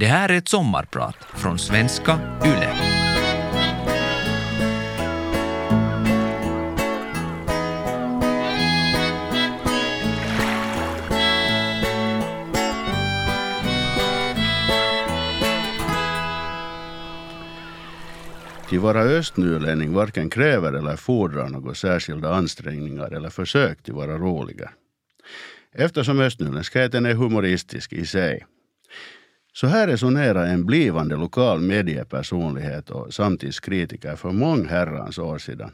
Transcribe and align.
Det 0.00 0.06
här 0.06 0.28
är 0.28 0.38
ett 0.38 0.48
sommarprat 0.48 1.16
från 1.34 1.58
svenska 1.58 2.18
YLE. 2.44 2.74
Till 18.68 18.80
vara 18.80 19.00
östnylänning 19.00 19.92
varken 19.94 20.30
kräver 20.30 20.72
eller 20.72 20.96
fordrar 20.96 21.48
några 21.48 21.74
särskilda 21.74 22.34
ansträngningar 22.34 23.10
eller 23.10 23.30
försök 23.30 23.82
till 23.82 23.94
vara 23.94 24.18
roliga. 24.18 24.70
Eftersom 25.72 26.20
östnyländskheten 26.20 27.06
är 27.06 27.14
humoristisk 27.14 27.92
i 27.92 28.06
sig. 28.06 28.46
Så 29.52 29.66
här 29.66 29.86
resonerar 29.86 30.46
en 30.46 30.66
blivande 30.66 31.16
lokal 31.16 31.60
mediepersonlighet 31.60 32.90
och 32.90 33.14
samtidskritiker 33.14 34.16
för 34.16 34.30
många 34.30 34.68
herrans 34.68 35.18
år 35.18 35.38
sedan. 35.38 35.70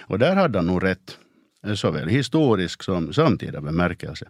Och 0.00 0.18
där 0.18 0.36
hade 0.36 0.58
han 0.58 0.66
nog 0.66 0.84
rätt, 0.84 1.18
eh, 1.66 1.74
såväl 1.74 2.08
historisk 2.08 2.82
som 2.82 3.12
samtida 3.12 3.60
bemärkelse. 3.60 4.28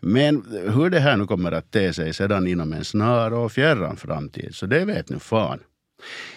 Men 0.00 0.44
hur 0.50 0.90
det 0.90 1.00
här 1.00 1.16
nu 1.16 1.26
kommer 1.26 1.52
att 1.52 1.70
te 1.70 1.92
sig 1.92 2.14
sedan 2.14 2.46
inom 2.46 2.72
en 2.72 2.84
snar 2.84 3.30
och 3.30 3.52
fjärran 3.52 3.96
framtid, 3.96 4.54
så 4.54 4.66
det 4.66 4.84
vet 4.84 5.10
nu 5.10 5.18
fan. 5.18 5.58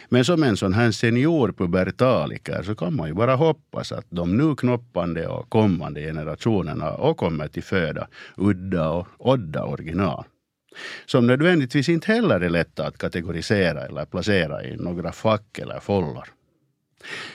Men 0.09 0.25
som 0.25 0.43
en 0.43 0.57
sån 0.57 0.73
här 0.73 0.91
senior 0.91 1.51
pubertaliker 1.51 2.63
så 2.63 2.75
kan 2.75 2.95
man 2.95 3.07
ju 3.07 3.13
bara 3.13 3.35
hoppas 3.35 3.91
att 3.91 4.05
de 4.09 4.37
nu 4.37 4.55
knoppande 4.55 5.27
och 5.27 5.49
kommande 5.49 6.01
generationerna 6.01 6.91
och 6.91 7.17
kommer 7.17 7.47
till 7.47 7.63
föda 7.63 8.07
udda 8.37 8.89
och 8.89 9.07
odda 9.17 9.63
original. 9.63 10.25
Som 11.05 11.27
nödvändigtvis 11.27 11.89
inte 11.89 12.11
heller 12.11 12.39
är 12.39 12.49
lätta 12.49 12.87
att 12.87 12.97
kategorisera 12.97 13.85
eller 13.85 14.05
placera 14.05 14.63
i 14.63 14.77
några 14.77 15.11
fack 15.11 15.59
eller 15.59 15.79
follor. 15.79 16.27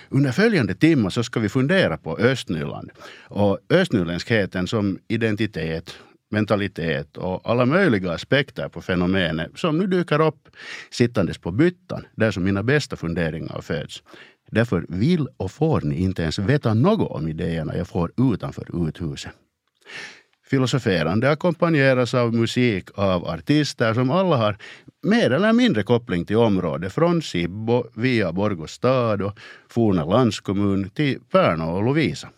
Under 0.09 0.33
följande 0.33 0.75
timmar 0.75 1.11
så 1.11 1.23
ska 1.23 1.41
vi 1.41 1.49
fundera 1.49 1.97
på 1.97 2.17
Östnyland 2.19 2.91
och 3.29 3.59
östnyländskheten 3.69 4.67
som 4.67 4.99
identitet, 5.09 5.95
mentalitet 6.31 7.17
och 7.17 7.51
alla 7.51 7.67
möjliga 7.67 8.13
aspekter 8.13 8.69
på 8.69 8.83
fenomenet 8.83 9.51
som 9.59 9.79
nu 9.79 9.87
dyker 9.87 10.21
upp 10.21 10.49
sittandes 10.91 11.39
på 11.39 11.51
byttan, 11.51 12.07
där 12.15 12.31
som 12.31 12.45
mina 12.45 12.63
bästa 12.63 12.97
funderingar 12.97 13.61
föds. 13.61 14.03
Därför 14.51 14.87
vill 14.89 15.29
och 15.37 15.51
får 15.51 15.81
ni 15.81 16.03
inte 16.03 16.23
ens 16.23 16.39
veta 16.39 16.75
något 16.75 17.11
om 17.11 17.29
idéerna 17.29 17.77
jag 17.77 17.89
får 17.89 18.13
utanför 18.33 18.89
uthuset. 18.89 19.33
Filosoferande 20.51 21.31
ackompanjeras 21.31 22.15
av 22.15 22.35
musik 22.35 22.91
av 22.95 23.27
artister 23.27 23.95
som 23.95 24.11
alla 24.11 24.37
har 24.37 24.57
mer 25.03 25.31
eller 25.31 25.53
mindre 25.53 25.83
koppling 25.83 26.25
till 26.25 26.37
området 26.37 26.93
från 26.93 27.23
Sibbo 27.23 27.85
via 27.95 28.33
Borgostad 28.33 29.23
och 29.23 29.39
forna 29.69 30.05
landskommun 30.05 30.91
till 30.91 31.21
Pärnu 31.33 31.65
och 31.65 31.85
Lovisa. 31.85 32.29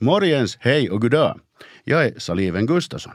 Morgens, 0.00 0.58
hej 0.60 0.90
och 0.90 1.00
goddag. 1.00 1.40
Jag 1.84 2.04
är 2.04 2.18
Saliven 2.18 2.66
Gustafsson. 2.66 3.14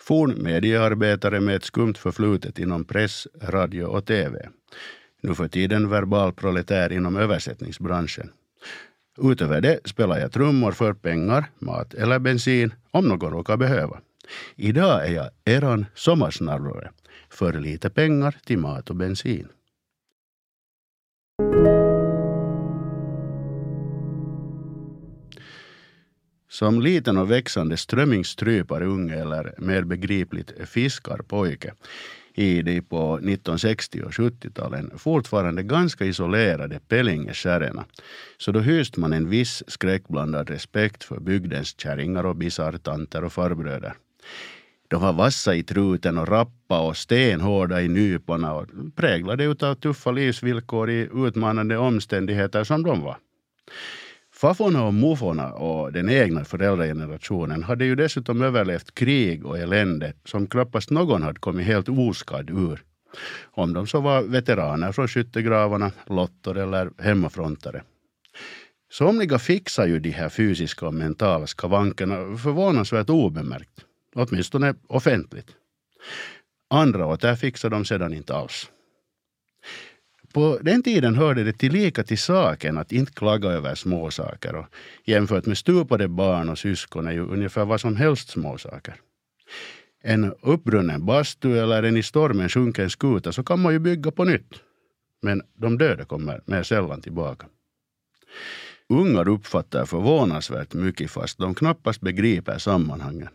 Forn 0.00 0.42
mediearbetare 0.42 1.40
med 1.40 1.56
ett 1.56 1.64
skumt 1.64 1.94
förflutet 1.94 2.58
inom 2.58 2.84
press, 2.84 3.26
radio 3.42 3.84
och 3.84 4.06
tv. 4.06 4.48
Nu 5.22 5.34
för 5.34 5.48
tiden 5.48 5.88
verbal 5.88 6.32
proletär 6.32 6.92
inom 6.92 7.16
översättningsbranschen. 7.16 8.30
Utöver 9.20 9.60
det 9.60 9.80
spelar 9.84 10.18
jag 10.18 10.32
trummor 10.32 10.72
för 10.72 10.92
pengar, 10.94 11.50
mat 11.58 11.94
eller 11.94 12.18
bensin 12.18 12.74
om 12.90 13.08
någon 13.08 13.30
råkar 13.32 13.56
behöva. 13.56 14.00
Idag 14.56 15.06
är 15.06 15.12
jag 15.12 15.30
eran 15.44 15.86
sommarsnarrare 15.94 16.90
för 17.30 17.52
lite 17.52 17.90
pengar 17.90 18.36
till 18.44 18.58
mat 18.58 18.90
och 18.90 18.96
bensin. 18.96 19.48
Som 26.50 26.80
liten 26.80 27.18
och 27.18 27.30
växande 27.30 27.76
strömmingsstryparunge 27.76 29.14
eller 29.14 29.54
mer 29.58 29.82
begripligt 29.82 30.52
fiskarpojke 30.68 31.74
i 32.38 32.62
de 32.62 32.80
på 32.80 33.14
1960 33.14 34.02
och 34.02 34.10
70-talen 34.10 34.98
fortfarande 34.98 35.62
ganska 35.62 36.04
isolerade 36.04 36.80
Pellingeskärerna. 36.88 37.84
Så 38.38 38.52
då 38.52 38.60
hyste 38.60 39.00
man 39.00 39.12
en 39.12 39.28
viss 39.28 39.62
skräckblandad 39.66 40.50
respekt 40.50 41.04
för 41.04 41.20
bygdens 41.20 41.80
kärringar 41.80 42.26
och 42.26 42.36
bisarrtanter 42.36 43.24
och 43.24 43.32
farbröder. 43.32 43.94
De 44.88 45.02
var 45.02 45.12
vassa 45.12 45.54
i 45.54 45.62
truten 45.62 46.18
och 46.18 46.28
rappa 46.28 46.80
och 46.80 46.96
stenhårda 46.96 47.82
i 47.82 47.88
nyporna 47.88 48.54
och 48.54 48.66
präglade 48.96 49.44
utav 49.44 49.74
tuffa 49.74 50.10
livsvillkor 50.10 50.90
i 50.90 51.08
utmanande 51.14 51.76
omständigheter 51.76 52.64
som 52.64 52.82
de 52.82 53.00
var. 53.00 53.16
Fafforna 54.40 54.84
och 54.84 54.94
mufforna 54.94 55.52
och 55.52 55.92
den 55.92 56.08
egna 56.08 56.44
föräldragenerationen 56.44 57.62
hade 57.62 57.84
ju 57.84 57.94
dessutom 57.94 58.42
överlevt 58.42 58.94
krig 58.94 59.46
och 59.46 59.58
elände 59.58 60.12
som 60.24 60.46
knappast 60.46 60.90
någon 60.90 61.22
hade 61.22 61.40
kommit 61.40 61.66
helt 61.66 61.88
oskadd 61.88 62.50
ur. 62.50 62.82
Om 63.44 63.72
de 63.72 63.86
så 63.86 64.00
var 64.00 64.22
veteraner 64.22 64.92
från 64.92 65.08
skyttegravarna, 65.08 65.92
lottor 66.06 66.58
eller 66.58 66.90
hemmafrontare. 66.98 67.82
Somliga 68.90 69.38
fixar 69.38 69.86
ju 69.86 70.00
de 70.00 70.10
här 70.10 70.28
fysiska 70.28 70.86
och 70.86 70.94
mentala 70.94 71.46
skavankerna 71.46 72.36
förvånansvärt 72.36 73.10
obemärkt, 73.10 73.84
åtminstone 74.14 74.74
offentligt. 74.86 75.50
Andra 76.70 77.06
åter 77.06 77.34
fixar 77.34 77.70
de 77.70 77.84
sedan 77.84 78.14
inte 78.14 78.34
alls. 78.34 78.70
På 80.38 80.58
den 80.62 80.82
tiden 80.82 81.14
hörde 81.14 81.44
det 81.44 81.52
tillika 81.52 82.04
till 82.04 82.18
saken 82.18 82.78
att 82.78 82.92
inte 82.92 83.12
klaga 83.12 83.48
över 83.48 83.74
småsaker 83.74 84.54
och 84.54 84.66
jämfört 85.04 85.46
med 85.46 85.58
stupade 85.58 86.08
barn 86.08 86.48
och 86.48 86.58
syskon 86.58 87.06
är 87.06 87.12
ju 87.12 87.26
ungefär 87.26 87.64
vad 87.64 87.80
som 87.80 87.96
helst 87.96 88.30
småsaker. 88.30 88.94
En 90.02 90.34
uppbrunnen 90.42 91.06
bastu 91.06 91.58
eller 91.58 91.82
en 91.82 91.96
i 91.96 92.02
stormen 92.02 92.48
sjunken 92.48 92.90
skuta 92.90 93.32
så 93.32 93.44
kan 93.44 93.60
man 93.60 93.72
ju 93.72 93.78
bygga 93.78 94.10
på 94.10 94.24
nytt. 94.24 94.54
Men 95.22 95.42
de 95.54 95.78
döda 95.78 96.04
kommer 96.04 96.40
mer 96.44 96.62
sällan 96.62 97.02
tillbaka. 97.02 97.46
Ungar 98.88 99.28
uppfattar 99.28 99.84
förvånansvärt 99.84 100.74
mycket 100.74 101.10
fast 101.10 101.38
de 101.38 101.54
knappast 101.54 102.00
begriper 102.00 102.58
sammanhangen. 102.58 103.28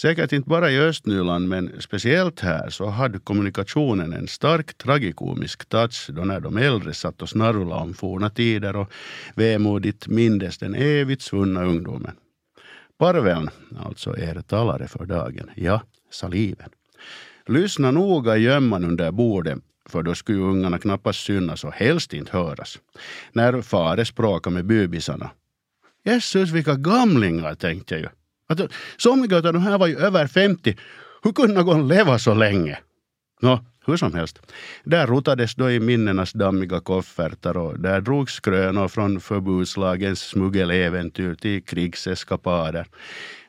Säkert 0.00 0.32
inte 0.32 0.48
bara 0.48 0.70
i 0.70 0.78
Östnyland, 0.78 1.48
men 1.48 1.72
speciellt 1.80 2.40
här 2.40 2.70
så 2.70 2.86
hade 2.86 3.18
kommunikationen 3.18 4.12
en 4.12 4.28
stark 4.28 4.78
tragikomisk 4.78 5.68
touch 5.68 6.10
då 6.12 6.24
när 6.24 6.40
de 6.40 6.56
äldre 6.56 6.94
satt 6.94 7.22
och 7.22 7.28
snarvlade 7.28 7.82
om 7.82 7.94
forna 7.94 8.30
tider 8.30 8.76
och 8.76 8.92
vemodigt 9.34 10.08
mindes 10.08 10.58
den 10.58 10.74
evigt 10.74 11.22
svunna 11.22 11.64
ungdomen. 11.64 12.16
Parveln, 12.98 13.50
alltså 13.78 14.16
er 14.18 14.42
talare 14.46 14.88
för 14.88 15.06
dagen, 15.06 15.50
ja, 15.54 15.82
saliven. 16.10 16.70
Lyssna 17.46 17.90
noga 17.90 18.36
i 18.36 18.42
gömman 18.42 18.84
under 18.84 19.10
bordet 19.10 19.58
för 19.88 20.02
då 20.02 20.14
skulle 20.14 20.38
ungarna 20.38 20.78
knappast 20.78 21.20
synas 21.24 21.64
och 21.64 21.72
helst 21.72 22.14
inte 22.14 22.36
höras. 22.36 22.78
När 23.32 23.62
fare 23.62 24.04
språkade 24.04 24.54
med 24.54 24.64
bybisarna. 24.64 25.30
Jesus, 26.04 26.50
vilka 26.50 26.74
gamlingar, 26.74 27.54
tänkte 27.54 27.94
jag 27.94 28.02
ju. 28.02 28.08
Alltså, 28.50 28.68
somliga 28.96 29.36
av 29.36 29.42
de 29.42 29.62
här 29.62 29.78
var 29.78 29.86
ju 29.86 29.98
över 29.98 30.26
50. 30.26 30.76
Hur 31.22 31.32
kunde 31.32 31.54
någon 31.54 31.88
leva 31.88 32.18
så 32.18 32.34
länge? 32.34 32.78
Nå, 33.42 33.64
hur 33.86 33.96
som 33.96 34.14
helst. 34.14 34.38
Där 34.84 35.06
rotades 35.06 35.54
då 35.54 35.70
i 35.70 35.80
minnenas 35.80 36.32
dammiga 36.32 36.80
koffertar 36.80 37.56
och 37.56 37.80
där 37.80 38.00
drogs 38.00 38.40
krönor 38.40 38.88
från 38.88 39.20
förbudslagens 39.20 40.20
smuggeläventyr 40.20 41.34
till 41.34 41.62
krigseskapader. 41.62 42.86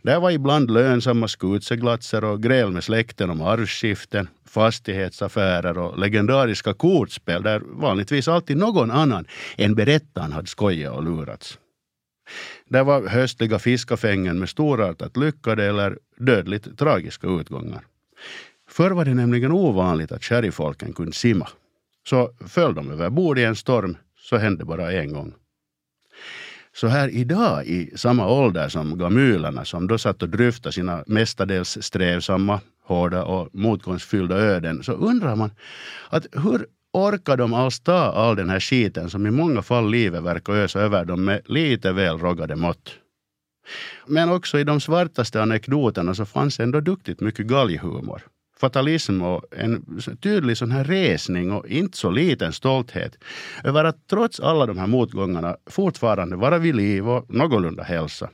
Där 0.01 0.19
var 0.19 0.31
ibland 0.31 0.71
lönsamma 0.71 1.27
skutseglatser 1.27 2.23
och 2.23 2.43
gräl 2.43 2.71
med 2.71 2.83
släkten 2.83 3.29
om 3.29 3.41
arvsskiften, 3.41 4.27
fastighetsaffärer 4.45 5.77
och 5.77 5.99
legendariska 5.99 6.73
kortspel 6.73 7.43
där 7.43 7.61
vanligtvis 7.65 8.27
alltid 8.27 8.57
någon 8.57 8.91
annan 8.91 9.25
än 9.57 9.75
berättaren 9.75 10.31
hade 10.31 10.47
skojat 10.47 10.95
och 10.95 11.03
lurats. 11.03 11.57
Där 12.65 12.83
var 12.83 13.07
höstliga 13.07 13.59
fiskafängen 13.59 14.39
med 14.39 14.49
storartat 14.49 15.17
lyckade 15.17 15.65
eller 15.65 15.97
dödligt 16.17 16.77
tragiska 16.77 17.27
utgångar. 17.27 17.85
Förr 18.69 18.91
var 18.91 19.05
det 19.05 19.13
nämligen 19.13 19.51
ovanligt 19.51 20.11
att 20.11 20.23
sherryfolken 20.23 20.93
kunde 20.93 21.13
simma. 21.13 21.47
Så 22.07 22.31
föll 22.47 22.75
de 22.75 22.91
över 22.91 23.09
bord 23.09 23.39
i 23.39 23.43
en 23.43 23.55
storm 23.55 23.97
så 24.19 24.37
hände 24.37 24.65
bara 24.65 24.91
en 24.91 25.13
gång. 25.13 25.33
Så 26.73 26.87
här 26.87 27.09
idag 27.09 27.65
i 27.65 27.91
samma 27.95 28.27
ålder 28.27 28.69
som 28.69 28.97
gamylerna 28.97 29.65
som 29.65 29.87
då 29.87 29.97
satt 29.97 30.23
och 30.23 30.29
dryftade 30.29 30.73
sina 30.73 31.03
mestadels 31.07 31.77
strävsamma, 31.81 32.59
hårda 32.83 33.23
och 33.23 33.49
motgångsfyllda 33.55 34.35
öden 34.35 34.83
så 34.83 34.91
undrar 34.91 35.35
man 35.35 35.51
att 36.09 36.27
hur 36.31 36.65
orkar 36.93 37.37
de 37.37 37.53
alls 37.53 37.79
ta 37.79 37.97
all 37.97 38.35
den 38.35 38.49
här 38.49 38.59
skiten 38.59 39.09
som 39.09 39.27
i 39.27 39.31
många 39.31 39.61
fall 39.61 39.91
livet 39.91 40.23
verkar 40.23 40.53
ösa 40.53 40.79
över 40.79 41.05
dem 41.05 41.25
med 41.25 41.41
lite 41.45 41.91
väl 41.91 42.17
roggade 42.17 42.55
mått. 42.55 42.95
Men 44.07 44.31
också 44.31 44.59
i 44.59 44.63
de 44.63 44.81
svartaste 44.81 45.41
anekdoterna 45.41 46.15
så 46.15 46.25
fanns 46.25 46.59
ändå 46.59 46.79
duktigt 46.79 47.19
mycket 47.19 47.47
galghumor. 47.47 48.21
fatalism 48.59 49.21
och 49.21 49.43
en 49.51 50.01
tydlig 50.21 50.57
sån 50.57 50.71
här 50.71 50.83
resning 50.83 51.51
och 51.51 51.67
inte 51.67 51.97
så 51.97 52.09
liten 52.09 52.53
stolthet 52.53 53.17
över 53.63 53.83
att 53.83 54.07
trots 54.07 54.39
alla 54.39 54.65
de 54.65 54.77
här 54.77 54.87
motgångarna 54.87 55.57
fortfarande 55.69 56.35
vara 56.35 56.57
vid 56.57 56.75
liv 56.75 57.09
och 57.09 57.33
någorlunda 57.33 57.83
hälsa. 57.83 58.29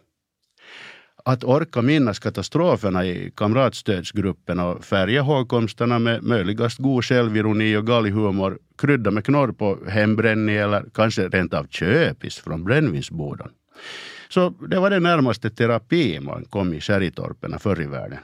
Att 1.27 1.43
orka 1.43 1.81
minnas 1.81 2.19
katastroferna 2.19 3.05
i 3.05 3.31
kamratstödsgruppen 3.35 4.59
och 4.59 4.85
färga 4.85 5.21
hågkomsterna 5.21 5.99
med 5.99 6.23
möjligast 6.23 6.77
god 6.77 7.05
självironi 7.05 7.77
och 7.77 7.87
galghumor, 7.87 8.59
krydda 8.77 9.11
med 9.11 9.25
knorr 9.25 9.51
på 9.51 9.77
hembränning 9.87 10.55
eller 10.55 10.85
kanske 10.93 11.27
rent 11.27 11.53
av 11.53 11.67
köpis 11.69 12.37
från 12.37 12.63
brännvinsboden. 12.63 13.49
Så 14.29 14.49
det 14.49 14.79
var 14.79 14.89
det 14.89 14.99
närmaste 14.99 15.49
terapi 15.49 16.19
man 16.19 16.45
kom 16.45 16.73
i 16.73 16.81
Kärritorpen 16.81 17.59
förr 17.59 17.81
i 17.81 17.85
världen. 17.85 18.19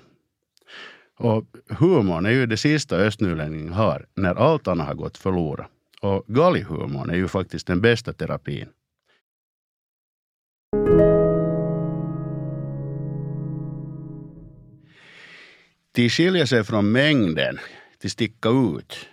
Och 1.19 1.45
humorn 1.69 2.25
är 2.25 2.31
ju 2.31 2.45
det 2.45 2.57
sista 2.57 2.95
östnylänningen 2.95 3.73
har 3.73 4.05
när 4.15 4.35
allt 4.35 4.67
annat 4.67 4.87
har 4.87 4.95
gått 4.95 5.17
förlorat. 5.17 5.67
Och 6.01 6.23
galghumorn 6.27 7.09
är 7.09 7.15
ju 7.15 7.27
faktiskt 7.27 7.67
den 7.67 7.81
bästa 7.81 8.13
terapin. 8.13 8.67
Till 15.93 16.09
skilja 16.09 16.47
sig 16.47 16.63
från 16.63 16.91
mängden, 16.91 17.59
till 17.99 18.11
sticka 18.11 18.49
ut, 18.49 19.09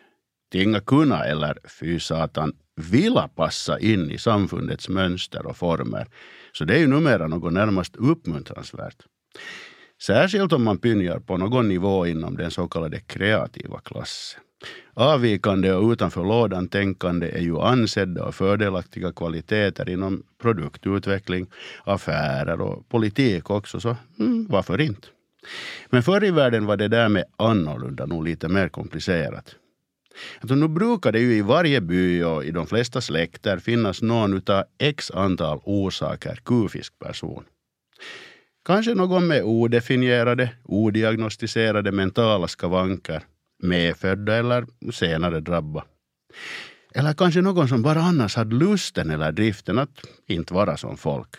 till 0.51 0.63
inga 0.63 0.81
kunna 0.81 1.25
eller 1.25 1.59
fy 1.81 2.01
satan 2.01 2.53
vilja 2.77 3.29
passa 3.29 3.79
in 3.79 4.11
i 4.11 4.19
samfundets 4.19 4.89
mönster 4.89 5.47
och 5.47 5.57
former. 5.57 6.07
Så 6.53 6.65
det 6.65 6.75
är 6.75 6.79
ju 6.79 6.87
numera 6.87 7.27
något 7.27 7.53
närmast 7.53 7.97
uppmuntransvärt. 7.97 8.97
Särskilt 10.03 10.53
om 10.53 10.65
man 10.65 10.79
pynjar 10.79 11.19
på 11.19 11.37
någon 11.37 11.69
nivå 11.69 12.07
inom 12.07 12.37
den 12.37 12.51
så 12.51 12.69
kallade 12.69 13.01
kreativa 13.01 13.81
klassen. 13.81 14.41
Avvikande 14.95 15.73
och 15.73 15.93
utanför 15.93 16.25
lådan 16.25 16.69
tänkande 16.69 17.31
är 17.31 17.43
ju 17.43 17.59
ansedda 17.59 18.25
och 18.25 18.35
fördelaktiga 18.35 19.13
kvaliteter 19.13 19.89
inom 19.89 20.23
produktutveckling, 20.43 21.47
affärer 21.85 22.61
och 22.61 22.89
politik 22.89 23.51
också, 23.51 23.81
så 23.81 23.97
mm, 24.19 24.47
varför 24.51 24.81
inte? 24.81 25.09
Men 25.91 26.03
förr 26.03 26.25
i 26.25 26.31
världen 26.31 26.67
var 26.67 26.77
det 26.77 26.89
där 26.89 27.09
med 27.09 27.25
annorlunda 27.37 28.07
nog 28.07 28.25
lite 28.25 28.49
mer 28.49 28.69
komplicerat. 28.69 29.57
Alltså, 30.41 30.55
nu 30.55 30.69
brukar 30.69 31.13
det 31.13 31.21
ju 31.21 31.35
i 31.35 31.43
varje 31.43 31.81
by 31.81 32.23
och 32.23 32.45
i 32.45 32.51
de 32.51 32.67
flesta 32.67 33.01
släkter 33.01 33.59
finnas 33.59 34.03
någon 34.03 34.37
utav 34.37 34.65
x 34.79 35.11
antal 35.11 35.61
orsaker 35.65 36.41
kufisk 36.45 36.99
person. 36.99 37.45
Kanske 38.65 38.95
någon 38.95 39.27
med 39.27 39.43
odefinierade, 39.43 40.51
odiagnostiserade 40.65 41.93
mentala 41.93 42.49
skavanker, 42.49 43.23
medfödda 43.63 44.37
eller 44.37 44.67
senare 44.93 45.41
drabba. 45.41 45.85
Eller 46.95 47.13
kanske 47.13 47.41
någon 47.41 47.69
som 47.69 47.83
bara 47.83 48.01
annars 48.01 48.37
hade 48.37 48.57
lusten 48.57 49.11
eller 49.11 49.33
driften 49.33 49.79
att 49.79 50.07
inte 50.27 50.55
vara 50.55 50.77
som 50.77 50.97
folk. 50.97 51.37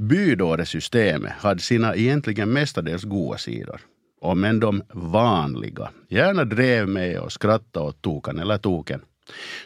Bydåresystemet 0.00 1.32
hade 1.32 1.60
sina 1.60 1.94
egentligen 1.94 2.52
mestadels 2.52 3.04
goda 3.04 3.38
sidor. 3.38 3.80
Om 4.20 4.44
än 4.44 4.60
de 4.60 4.82
vanliga 4.92 5.90
gärna 6.08 6.44
drev 6.44 6.88
med 6.88 7.18
och 7.18 7.32
skrattade 7.32 7.86
åt 7.86 8.02
tokan 8.02 8.38
eller 8.38 8.58
token 8.58 9.00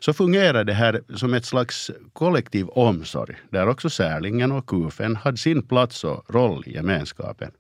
så 0.01 0.13
fungerade 0.13 0.65
det 0.65 0.73
här 0.73 1.03
som 1.17 1.35
ett 1.35 1.45
slags 1.45 1.91
kollektiv 2.13 2.69
omsorg 2.69 3.37
där 3.51 3.69
också 3.69 3.91
särlingen 3.91 4.53
och 4.53 4.67
kufen 4.67 5.17
hade 5.17 5.37
sin 5.37 5.69
plats 5.69 6.05
och 6.05 6.35
roll 6.35 6.65
i 6.67 6.75
gemenskapen. 6.75 7.51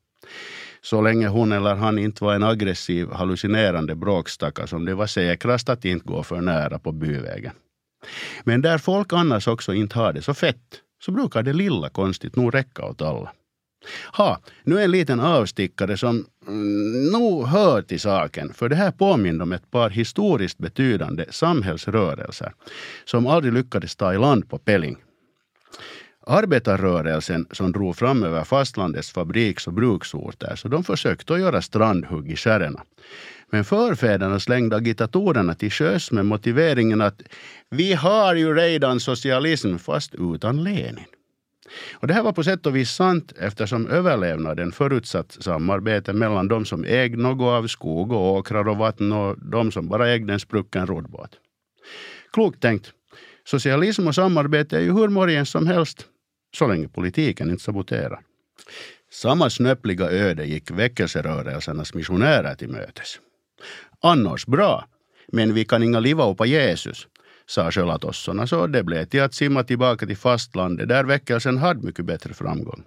Så 0.82 1.02
länge 1.02 1.28
hon 1.28 1.52
eller 1.52 1.75
han 1.75 1.99
inte 1.99 2.25
var 2.25 2.34
en 2.34 2.43
aggressiv, 2.43 3.11
hallucinerande 3.12 3.94
bråkstacka 3.94 4.67
som 4.67 4.84
det 4.84 4.94
var 4.94 5.06
säkrast 5.06 5.69
att 5.69 5.84
inte 5.84 6.06
gå 6.06 6.22
för 6.22 6.40
nära 6.40 6.78
på 6.78 6.93
byvägen. 6.93 7.52
Men 8.44 8.62
där 8.62 8.78
folk 8.78 9.12
annars 9.12 9.49
också 9.49 9.75
inte 9.75 9.99
har 9.99 10.12
det 10.12 10.22
så 10.22 10.34
fett 10.34 10.81
så 11.00 11.12
brukar 11.12 11.43
det 11.43 11.52
lilla 11.52 11.88
konstigt 11.88 12.37
nog 12.37 12.55
räcka 12.55 12.85
åt 12.85 13.02
alla. 13.02 13.32
Ha, 14.12 14.41
nu 14.64 14.82
en 14.82 14.91
liten 14.91 15.20
avstickare 15.20 15.97
som 15.97 16.26
mm, 16.47 17.12
nog 17.12 17.47
hör 17.47 17.82
till 17.82 18.00
saken, 18.00 18.52
för 18.55 18.69
det 18.69 18.76
här 18.76 18.91
påminner 18.91 19.43
om 19.43 19.52
ett 19.52 19.70
par 19.70 19.91
historiskt 19.91 20.58
betydande 20.58 21.25
samhällsrörelser 21.31 22.52
som 23.05 23.26
aldrig 23.26 23.52
lyckades 23.52 23.97
ta 23.97 24.14
i 24.14 24.19
land 24.19 24.49
på 24.49 24.58
Pelling. 24.58 24.97
Arbetarrörelsen 26.26 27.46
som 27.50 27.72
drog 27.72 27.96
fram 27.96 28.22
över 28.22 28.44
fastlandets 28.44 29.12
fabriks 29.12 29.67
och 29.67 29.72
bruksorter, 29.72 30.56
så 30.56 30.69
de 30.69 30.84
försökte 30.84 31.34
att 31.34 31.40
göra 31.40 31.62
strandhugg 31.62 32.31
i 32.31 32.37
skärerna. 32.37 32.82
Men 33.50 33.64
förfäderna 33.64 34.40
slängde 34.40 34.76
agitatorerna 34.76 35.55
till 35.55 35.70
sjöss 35.70 36.12
med 36.12 36.26
motiveringen 36.26 37.00
att 37.00 37.22
vi 37.70 37.93
har 37.93 38.34
ju 38.34 38.55
redan 38.55 39.00
socialism 39.00 39.76
fast 39.76 40.14
utan 40.14 40.62
Lenin. 40.62 41.05
Och 41.93 42.06
det 42.06 42.14
här 42.14 42.22
var 42.22 42.32
på 42.32 42.44
sätt 42.44 42.67
och 42.67 42.76
vis 42.76 42.90
sant 42.90 43.32
eftersom 43.38 43.87
överlevnaden 43.87 44.72
förutsatt 44.72 45.37
samarbete 45.40 46.12
mellan 46.12 46.49
de 46.49 46.64
som 46.64 46.84
ägde 46.84 47.22
något 47.22 47.62
av 47.62 47.67
skog 47.67 48.12
och 48.12 48.32
åkrar 48.32 48.69
och 48.69 48.76
vatten 48.76 49.12
och 49.12 49.37
de 49.38 49.72
som 49.72 49.88
bara 49.88 50.08
ägde 50.08 50.32
en 50.32 50.40
sprucken 50.40 50.87
roddbåt. 50.87 51.31
Klokt 52.32 52.61
tänkt. 52.61 52.93
Socialism 53.44 54.06
och 54.06 54.14
samarbete 54.14 54.76
är 54.76 54.81
ju 54.81 54.93
hur 54.93 55.08
morgens 55.08 55.50
som 55.50 55.67
helst, 55.67 56.06
så 56.55 56.67
länge 56.67 56.88
politiken 56.88 57.50
inte 57.50 57.62
saboterar. 57.62 58.20
Samma 59.12 59.50
snöpliga 59.50 60.11
öde 60.11 60.44
gick 60.44 60.70
väckelserörelsernas 60.70 61.94
missionärer 61.94 62.55
till 62.55 62.69
mötes. 62.69 63.20
Annars 64.02 64.47
bra, 64.47 64.88
men 65.32 65.55
vi 65.55 65.64
kan 65.64 65.82
inga 65.82 66.00
liva 66.00 66.35
på 66.35 66.47
Jesus 66.47 67.06
sa 67.50 67.70
sjölatossorna, 67.70 68.47
så 68.47 68.67
det 68.67 68.85
blev 68.85 69.05
till 69.05 69.23
att 69.23 69.35
simma 69.35 69.64
tillbaka 69.64 70.06
till 70.06 70.17
fastlandet 70.17 70.88
där 70.88 71.05
väckelsen 71.05 71.58
hade 71.58 71.87
mycket 71.87 72.05
bättre 72.05 72.35
framgång. 72.35 72.82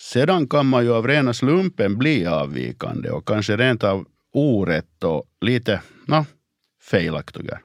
Sedan 0.00 0.48
kan 0.48 0.66
man 0.66 0.84
ju 0.84 0.92
av 0.92 1.06
rena 1.06 1.32
slumpen 1.32 1.98
bli 1.98 2.26
avvikande 2.26 3.10
och 3.10 3.28
kanske 3.28 3.56
rent 3.56 3.84
av 3.84 4.04
orätt 4.32 5.04
och 5.04 5.24
lite 5.40 5.82
no, 6.06 6.26
felaktiga. 6.80 7.60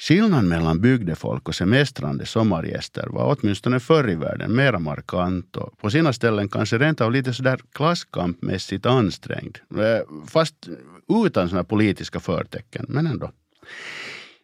Skillnaden 0.00 0.48
mellan 0.48 0.80
bygdefolk 0.80 1.48
och 1.48 1.54
semestrande 1.54 2.26
sommargäster 2.26 3.06
var 3.06 3.36
åtminstone 3.40 3.80
förr 3.80 4.10
i 4.10 4.14
världen 4.14 4.56
mera 4.56 4.78
markant 4.78 5.56
och 5.56 5.78
på 5.78 5.90
sina 5.90 6.12
ställen 6.12 6.48
kanske 6.48 6.78
rent 6.78 7.00
av 7.00 7.12
lite 7.12 7.32
sådär 7.32 7.60
klasskampmässigt 7.72 8.86
ansträngd. 8.86 9.58
Eh, 9.70 10.26
fast 10.26 10.68
utan 11.26 11.48
sådana 11.48 11.64
politiska 11.64 12.20
förtecken, 12.20 12.86
men 12.88 13.06
ändå. 13.06 13.30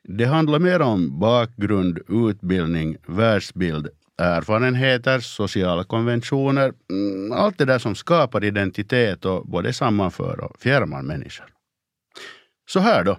Det 0.02 0.24
handlar 0.24 0.58
mer 0.58 0.80
om 0.80 1.18
bakgrund, 1.20 1.98
utbildning, 2.08 2.96
världsbild, 3.06 3.88
erfarenheter, 4.18 5.20
sociala 5.20 5.84
konventioner, 5.84 6.72
mm, 6.90 7.32
allt 7.32 7.58
det 7.58 7.64
där 7.64 7.78
som 7.78 7.94
skapar 7.94 8.44
identitet 8.44 9.24
och 9.24 9.46
både 9.46 9.72
sammanför 9.72 10.40
och 10.40 10.60
fjärmar 10.60 11.02
människor. 11.02 11.46
Så 12.68 12.80
här 12.80 13.04
då. 13.04 13.18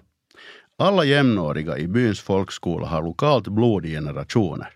Alla 0.78 1.04
jämnåriga 1.04 1.78
i 1.78 1.88
byns 1.88 2.20
folkskola 2.20 2.86
har 2.86 3.02
lokalt 3.02 3.48
blod 3.48 3.86
i 3.86 3.90
generationer. 3.90 4.70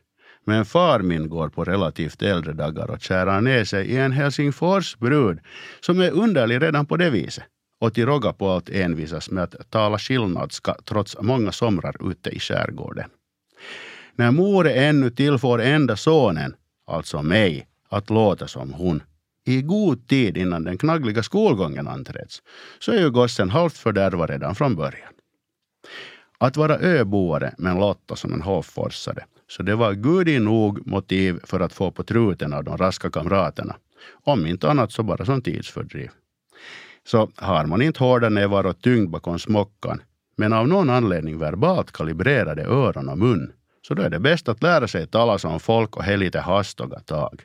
Men 0.44 0.64
far 0.64 0.98
min 0.98 1.28
går 1.28 1.48
på 1.48 1.64
relativt 1.64 2.22
äldre 2.22 2.52
dagar 2.52 2.90
och 2.90 3.00
kärar 3.00 3.40
ner 3.40 3.64
sig 3.64 3.86
i 3.86 3.96
en 3.96 4.12
Helsingforsbrud 4.12 5.38
som 5.80 6.00
är 6.00 6.10
underlig 6.10 6.62
redan 6.62 6.86
på 6.86 6.96
det 6.96 7.10
viset 7.10 7.44
och 7.80 7.94
till 7.94 8.06
råga 8.06 8.32
på 8.32 8.50
allt 8.50 8.70
envisas 8.70 9.30
med 9.30 9.44
att 9.44 9.70
tala 9.70 9.98
skillnadska 9.98 10.76
trots 10.84 11.16
många 11.20 11.52
somrar 11.52 12.10
ute 12.10 12.30
i 12.30 12.40
skärgården. 12.40 13.10
När 14.16 14.30
mor 14.30 14.68
ännu 14.68 15.10
tillfår 15.10 15.60
enda 15.60 15.96
sonen, 15.96 16.54
alltså 16.86 17.22
mig, 17.22 17.66
att 17.88 18.10
låta 18.10 18.48
som 18.48 18.72
hon 18.72 19.02
i 19.44 19.62
god 19.62 20.08
tid 20.08 20.36
innan 20.36 20.64
den 20.64 20.78
knaggliga 20.78 21.22
skolgången 21.22 21.88
anträds, 21.88 22.42
så 22.78 22.92
är 22.92 23.00
ju 23.00 23.10
gossen 23.10 23.50
halvt 23.50 23.76
fördärvad 23.76 24.30
redan 24.30 24.54
från 24.54 24.76
början. 24.76 25.12
Att 26.38 26.56
vara 26.56 26.78
öboare 26.78 27.54
men 27.58 27.80
lotta 27.80 28.16
som 28.16 28.32
en 28.32 28.42
hovforsare. 28.42 29.24
Så 29.48 29.62
det 29.62 29.74
var 29.74 29.92
gudi 29.92 30.38
nog 30.38 30.86
motiv 30.86 31.40
för 31.44 31.60
att 31.60 31.72
få 31.72 31.90
på 31.90 32.02
truten 32.02 32.52
av 32.52 32.64
de 32.64 32.78
raska 32.78 33.10
kamraterna. 33.10 33.76
Om 34.24 34.46
inte 34.46 34.70
annat 34.70 34.92
så 34.92 35.02
bara 35.02 35.24
som 35.24 35.42
tidsfördriv. 35.42 36.10
Så 37.06 37.30
har 37.36 37.66
man 37.66 37.82
inte 37.82 38.04
hårda 38.04 38.28
nävar 38.28 38.66
och 38.66 38.80
tyngd 38.80 39.10
bakom 39.10 39.38
smockan, 39.38 40.02
men 40.36 40.52
av 40.52 40.68
någon 40.68 40.90
anledning 40.90 41.38
verbalt 41.38 41.92
kalibrerade 41.92 42.64
öron 42.64 43.08
och 43.08 43.18
mun, 43.18 43.52
så 43.86 43.94
då 43.94 44.02
är 44.02 44.10
det 44.10 44.20
bäst 44.20 44.48
att 44.48 44.62
lära 44.62 44.88
sig 44.88 45.06
tala 45.06 45.38
som 45.38 45.60
folk 45.60 45.96
och 45.96 46.04
helite 46.04 46.40
hastiga 46.40 47.00
tag. 47.00 47.42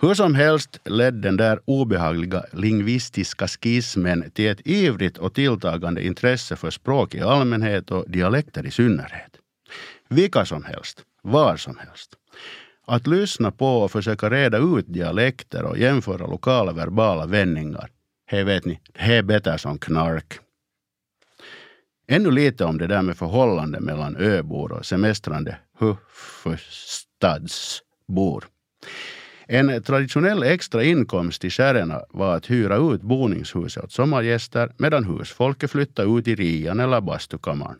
Hur 0.00 0.14
som 0.14 0.34
helst 0.34 0.80
ledde 0.84 1.20
den 1.20 1.36
där 1.36 1.60
obehagliga 1.64 2.44
lingvistiska 2.52 3.48
skismen 3.48 4.30
till 4.30 4.48
ett 4.48 4.60
ivrigt 4.64 5.18
och 5.18 5.34
tilltagande 5.34 6.06
intresse 6.06 6.56
för 6.56 6.70
språk 6.70 7.14
i 7.14 7.20
allmänhet 7.20 7.90
och 7.90 8.10
dialekter 8.10 8.66
i 8.66 8.70
synnerhet. 8.70 9.36
Vilka 10.08 10.44
som 10.44 10.64
helst, 10.64 11.02
var 11.22 11.56
som 11.56 11.76
helst. 11.78 12.14
Att 12.86 13.06
lyssna 13.06 13.50
på 13.50 13.66
och 13.66 13.90
försöka 13.90 14.30
reda 14.30 14.58
ut 14.58 14.84
dialekter 14.88 15.62
och 15.62 15.78
jämföra 15.78 16.26
lokala 16.26 16.72
verbala 16.72 17.26
vändningar, 17.26 17.90
hej 18.26 18.44
vet 18.44 18.64
ni, 18.64 18.80
det 18.92 19.16
är 19.16 19.22
bättre 19.22 19.58
som 19.58 19.78
knark. 19.78 20.38
Ännu 22.06 22.30
lite 22.30 22.64
om 22.64 22.78
det 22.78 22.86
där 22.86 23.02
med 23.02 23.16
förhållandet 23.16 23.82
mellan 23.82 24.16
öbor 24.16 24.72
och 24.72 24.86
semestrande 24.86 25.56
hufvudstadsbor. 25.78 28.44
En 29.46 29.82
traditionell 29.82 30.42
extra 30.42 30.84
inkomst 30.84 31.44
i 31.44 31.50
Kärrena 31.50 32.02
var 32.10 32.36
att 32.36 32.50
hyra 32.50 32.76
ut 32.76 33.02
boningshuset 33.02 33.84
åt 33.84 33.92
sommargäster 33.92 34.72
medan 34.78 35.04
husfolket 35.04 35.70
flyttade 35.70 36.18
ut 36.18 36.28
i 36.28 36.34
rian 36.34 36.80
eller 36.80 37.00
bastukammaren. 37.00 37.78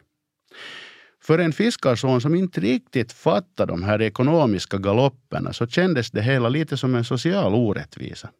För 1.23 1.39
en 1.39 1.53
fiskarson 1.53 2.21
som 2.21 2.35
inte 2.35 2.61
riktigt 2.61 3.13
fattade 3.13 3.73
de 3.73 3.83
här 3.83 4.03
ekonomiska 4.03 4.79
galopperna 4.79 5.53
så 5.53 5.67
kändes 5.67 6.11
det 6.11 6.23
hela 6.23 6.49
lite 6.49 6.77
som 6.77 6.95
en 6.95 7.05
social 7.05 7.55
orättvisa. 7.55 8.31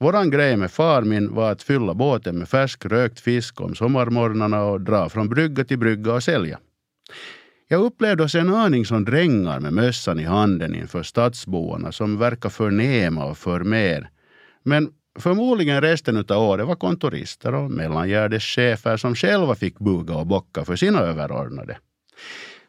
Våran 0.00 0.30
grej 0.30 0.56
med 0.56 0.70
far 0.70 1.02
min 1.02 1.34
var 1.34 1.52
att 1.52 1.62
fylla 1.62 1.94
båten 1.94 2.38
med 2.38 2.48
färsk 2.48 2.84
rökt 2.86 3.20
fisk 3.20 3.60
om 3.60 3.74
sommarmorgnarna 3.74 4.64
och 4.64 4.80
dra 4.80 5.08
från 5.08 5.28
brygga 5.28 5.64
till 5.64 5.78
brygga 5.78 6.12
och 6.12 6.22
sälja. 6.22 6.58
Jag 7.68 7.82
upplevde 7.82 8.22
oss 8.24 8.34
en 8.34 8.54
aning 8.54 8.84
som 8.84 9.04
drängar 9.04 9.60
med 9.60 9.72
mössan 9.72 10.20
i 10.20 10.24
handen 10.24 10.74
inför 10.74 11.02
stadsboarna 11.02 11.92
som 11.92 12.18
verkar 12.18 12.48
förnäma 12.48 13.24
och 13.24 13.38
förmer. 13.38 14.10
Men 14.62 14.88
förmodligen 15.18 15.80
resten 15.80 16.16
av 16.16 16.42
året 16.42 16.66
var 16.66 16.76
kontorister 16.76 17.54
och 17.54 17.70
mellangärdeschefer 17.70 18.96
som 18.96 19.14
själva 19.14 19.54
fick 19.54 19.78
buga 19.78 20.14
och 20.14 20.26
bocka 20.26 20.64
för 20.64 20.76
sina 20.76 21.00
överordnade. 21.00 21.78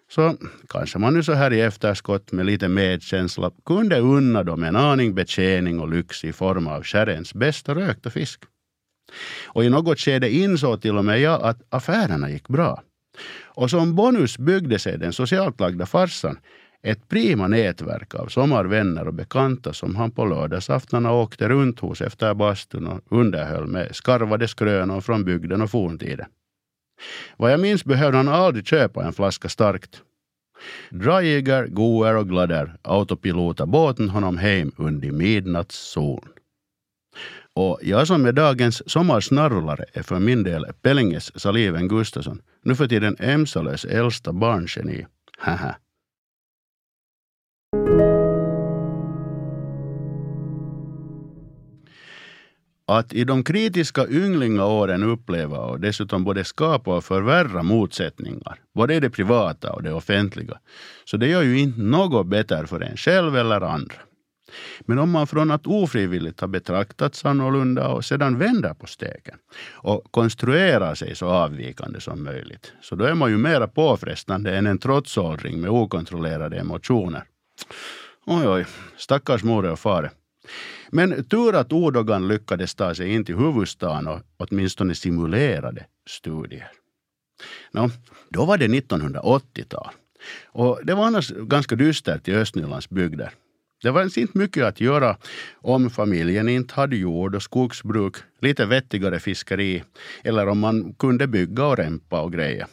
Så 0.10 0.36
kanske 0.70 1.00
man 1.00 1.14
nu 1.14 1.24
så 1.24 1.34
här 1.34 1.54
i 1.54 1.62
efterskott 1.62 2.32
med 2.32 2.46
lite 2.46 2.68
medkänsla 2.68 3.52
kunde 3.66 4.00
unna 4.00 4.44
dem 4.44 4.64
en 4.64 4.76
aning 4.76 5.16
betjäning 5.16 5.80
och 5.80 5.90
lyx 5.90 6.24
i 6.24 6.34
form 6.34 6.68
av 6.68 6.84
skärens 6.84 7.34
bästa 7.34 7.76
rökta 7.76 8.10
fisk. 8.10 8.44
Och 9.46 9.64
i 9.64 9.70
något 9.70 10.00
skede 10.00 10.32
insåg 10.32 10.82
till 10.82 10.98
och 10.98 11.06
med 11.06 11.22
jag 11.22 11.42
att 11.42 11.62
affärerna 11.70 12.30
gick 12.30 12.48
bra. 12.48 12.84
Och 13.46 13.70
som 13.70 13.96
bonus 13.96 14.38
byggde 14.38 14.80
sig 14.80 14.98
den 14.98 15.14
socialt 15.14 15.60
lagda 15.60 15.86
farsan 15.86 16.40
ett 16.82 17.10
prima 17.10 17.48
nätverk 17.48 18.16
av 18.16 18.28
sommarvänner 18.28 19.08
och 19.08 19.14
bekanta 19.14 19.74
som 19.74 19.96
han 19.96 20.12
på 20.12 20.26
lördagsaftnarna 20.26 21.12
åkte 21.12 21.50
runt 21.50 21.80
hos 21.80 22.02
efter 22.02 22.34
bastun 22.34 22.88
och 22.88 23.02
underhöll 23.10 23.68
med 23.68 23.96
skarvade 23.96 24.48
skrönor 24.48 25.02
från 25.02 25.26
bygden 25.26 25.62
och 25.62 25.72
forntiden. 25.72 26.26
Vad 27.38 27.52
jag 27.52 27.60
minns 27.60 27.86
behövde 27.86 28.18
han 28.18 28.28
aldrig 28.28 28.68
köpa 28.68 29.04
en 29.06 29.14
flaska 29.14 29.50
starkt. 29.50 30.02
Drajiger, 30.90 31.68
goer 31.68 32.16
och 32.16 32.30
Glader 32.30 32.78
autopilota 32.82 33.66
båten 33.66 34.10
honom 34.10 34.38
hem 34.38 34.72
under 34.78 35.12
midnattssol. 35.12 36.28
Och 37.54 37.80
jag 37.82 38.08
som 38.08 38.26
är 38.26 38.32
dagens 38.32 38.90
sommarsnarrlare 38.92 39.86
är 39.94 40.04
för 40.04 40.20
min 40.20 40.44
del 40.44 40.66
Pellinges 40.82 41.40
Saliven 41.40 41.88
Gustafsson, 41.88 42.42
nu 42.64 42.76
för 42.76 42.88
tiden 42.88 43.16
Emsalös 43.20 43.86
äldsta 43.86 44.34
barngeni. 44.34 45.06
Haha. 45.38 45.76
Att 52.90 53.14
i 53.14 53.24
de 53.24 53.44
kritiska 53.44 54.08
ynglingaåren 54.08 55.04
uppleva 55.04 55.58
och 55.58 55.80
dessutom 55.80 56.24
både 56.24 56.44
skapa 56.44 56.96
och 56.98 57.04
förvärra 57.04 57.64
motsättningar, 57.64 58.60
både 58.76 58.96
i 58.96 59.00
det 59.00 59.10
privata 59.10 59.74
och 59.74 59.84
det 59.84 59.94
offentliga, 59.94 60.60
så 61.06 61.18
det 61.18 61.28
gör 61.28 61.44
ju 61.44 61.60
inte 61.60 61.82
något 61.82 62.28
bättre 62.28 62.68
för 62.68 62.82
en 62.82 62.98
själv 62.98 63.38
eller 63.38 63.62
andra. 63.62 63.96
Men 64.80 65.00
om 65.00 65.12
man 65.12 65.28
från 65.28 65.52
att 65.52 65.68
ofrivilligt 65.68 66.40
ha 66.40 66.48
betraktats 66.48 67.26
annorlunda 67.26 67.88
och 67.88 68.06
sedan 68.06 68.38
vänder 68.38 68.74
på 68.74 68.88
steken 68.88 69.38
och 69.74 70.12
konstruerar 70.12 70.96
sig 70.96 71.16
så 71.16 71.28
avvikande 71.28 72.00
som 72.00 72.24
möjligt, 72.24 72.74
så 72.82 72.96
då 72.96 73.06
är 73.06 73.14
man 73.14 73.32
ju 73.32 73.38
mera 73.38 73.68
påfrestande 73.68 74.58
än 74.58 74.68
en 74.68 74.78
trotsåldring 74.78 75.62
med 75.62 75.70
okontrollerade 75.70 76.58
emotioner. 76.58 77.24
Oj, 78.26 78.48
oj, 78.48 78.66
stackars 78.98 79.44
mor 79.44 79.66
och 79.66 79.80
far. 79.80 80.12
Men 80.92 81.24
tur 81.24 81.56
att 81.56 81.74
Ordogan 81.74 82.28
lyckades 82.28 82.76
ta 82.76 82.96
sig 82.96 83.14
in 83.14 83.26
till 83.26 83.36
huvudstaden 83.36 84.08
och 84.08 84.20
åtminstone 84.38 84.96
simulerade 84.96 85.86
studier. 86.10 86.72
Nå, 87.72 87.90
då 88.30 88.46
var 88.46 88.58
det 88.58 88.68
1980-tal. 88.68 89.92
Och 90.46 90.80
det 90.84 90.94
var 90.94 91.06
annars 91.06 91.30
ganska 91.30 91.76
dystert 91.76 92.28
i 92.28 92.34
Östnylands 92.34 92.90
bygder. 92.90 93.32
Det 93.84 93.94
fanns 93.94 94.18
inte 94.18 94.38
mycket 94.38 94.66
att 94.66 94.82
göra 94.82 95.18
om 95.54 95.90
familjen 95.90 96.50
inte 96.50 96.74
hade 96.74 96.96
jord 96.96 97.36
och 97.36 97.44
skogsbruk, 97.44 98.16
lite 98.42 98.66
vettigare 98.66 99.20
fiskeri 99.20 99.84
eller 100.24 100.48
om 100.48 100.60
man 100.60 100.94
kunde 100.94 101.28
bygga 101.28 101.66
och 101.66 101.78
rempa 101.78 102.22
och 102.22 102.34
greja. 102.34 102.68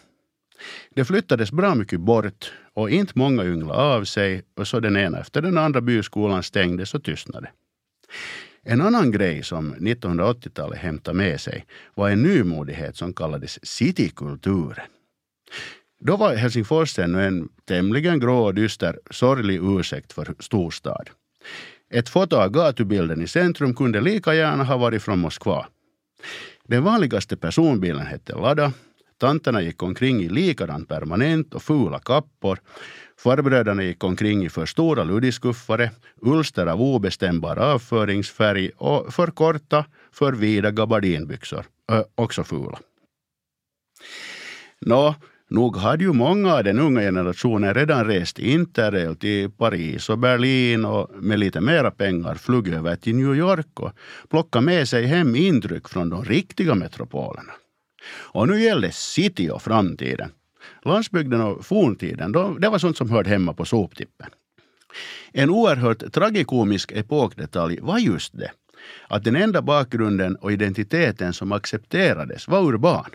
Det 0.95 1.05
flyttades 1.05 1.53
bra 1.53 1.75
mycket 1.75 2.01
bort 2.01 2.53
och 2.75 2.91
inte 2.91 3.13
många 3.15 3.45
ynglade 3.45 3.81
av 3.81 4.05
sig 4.05 4.43
och 4.57 4.69
så 4.69 4.81
den 4.81 4.97
ena 4.97 5.19
efter 5.19 5.43
den 5.43 5.59
andra 5.59 5.81
byskolan 5.81 6.43
stängdes 6.43 6.95
och 6.95 7.05
tystnade. 7.05 7.51
En 8.63 8.81
annan 8.81 9.11
grej 9.11 9.43
som 9.43 9.75
1980-talet 9.75 10.79
hämtade 10.79 11.17
med 11.17 11.41
sig 11.41 11.67
var 11.95 12.11
en 12.11 12.23
nymodighet 12.23 12.97
som 12.97 13.13
kallades 13.13 13.67
citykulturen. 13.67 14.87
Då 16.01 16.17
var 16.17 16.35
Helsingfors 16.35 16.99
ännu 16.99 17.27
en 17.27 17.49
tämligen 17.65 18.21
grå 18.21 18.45
och 18.45 18.55
dyster, 18.55 18.99
sorglig 19.11 19.61
ursäkt 19.63 20.13
för 20.13 20.35
storstad. 20.39 21.11
Ett 21.91 22.09
foto 22.09 22.37
av 22.37 22.51
gatubilden 22.51 23.23
i 23.23 23.27
centrum 23.27 23.75
kunde 23.75 24.01
lika 24.01 24.35
gärna 24.35 24.65
ha 24.65 24.77
varit 24.77 25.03
från 25.03 25.19
Moskva. 25.19 25.67
Den 26.65 26.85
vanligaste 26.85 27.37
personbilen 27.37 28.07
hette 28.07 28.33
Lada. 28.33 28.73
Tanterna 29.19 29.63
gick 29.63 29.83
omkring 29.83 30.23
i 30.23 30.29
likadant 30.29 30.89
permanent 30.89 31.55
och 31.55 31.63
fula 31.63 31.99
kappor. 31.99 32.59
Farbröderna 33.19 33.83
gick 33.83 34.05
omkring 34.05 34.45
i 34.45 34.49
för 34.49 34.67
stora 34.67 35.05
luddiskuffare, 35.05 35.91
ulster 36.21 36.67
av 36.67 36.83
obestämbar 36.83 37.57
avföringsfärg 37.57 38.71
och 38.77 39.15
för 39.15 39.27
korta, 39.27 39.85
för 40.13 40.33
vida 40.33 40.71
gabardinbyxor, 40.71 41.65
äh, 41.93 42.03
också 42.15 42.45
fula. 42.45 42.79
Nå, 44.81 45.15
nog 45.49 45.77
hade 45.77 46.05
ju 46.05 46.13
många 46.13 46.55
av 46.55 46.65
den 46.65 46.79
unga 46.79 47.01
generationen 47.01 47.75
redan 47.75 48.07
rest 48.07 48.39
interrail 48.39 49.17
till 49.17 49.51
Paris 49.51 50.09
och 50.09 50.19
Berlin 50.19 50.85
och 50.85 51.11
med 51.15 51.39
lite 51.39 51.61
mera 51.61 51.91
pengar 51.91 52.35
flugit 52.35 52.75
över 52.75 52.97
till 52.97 53.17
New 53.17 53.35
York 53.35 53.81
och 53.81 53.93
plockat 54.31 54.65
med 54.65 54.89
sig 54.89 55.07
hem 55.07 55.37
intryck 55.37 55.89
från 55.89 56.11
de 56.11 56.25
riktiga 56.25 56.75
metropolerna. 56.75 57.53
Och 58.07 58.49
nu 58.49 58.63
gällde 58.63 58.93
city 58.93 59.51
och 59.51 59.63
framtiden. 59.63 60.31
Landsbygden 60.85 61.41
och 61.41 61.67
forntiden, 61.67 62.33
då, 62.33 62.57
det 62.59 62.69
var 62.69 62.79
sånt 62.79 62.97
som 62.97 63.11
hörde 63.11 63.31
hemma 63.31 63.53
på 63.53 63.65
soptippen. 63.65 64.29
En 65.33 65.51
oerhört 65.51 66.13
tragikomisk 66.13 66.93
epokdetalj 66.93 67.79
var 67.81 67.99
just 67.99 68.39
det, 68.39 68.51
att 69.09 69.25
den 69.25 69.37
enda 69.37 69.63
bakgrunden 69.63 70.37
och 70.37 70.53
identiteten 70.53 71.33
som 71.33 71.53
accepterades 71.53 72.49
var 72.49 72.63
urban. 72.63 73.11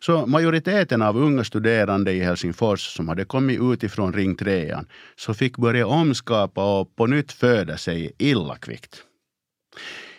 Så 0.00 0.26
majoriteten 0.26 1.02
av 1.02 1.16
unga 1.16 1.44
studerande 1.44 2.12
i 2.12 2.20
Helsingfors 2.20 2.80
som 2.80 3.08
hade 3.08 3.24
kommit 3.24 3.60
utifrån 3.60 4.12
Ring 4.12 4.36
3 4.36 4.76
så 5.16 5.34
fick 5.34 5.56
börja 5.56 5.86
omskapa 5.86 6.80
och 6.80 6.96
på 6.96 7.06
nytt 7.06 7.32
föda 7.32 7.76
sig 7.76 8.12
illa 8.18 8.56
kvickt. 8.56 9.02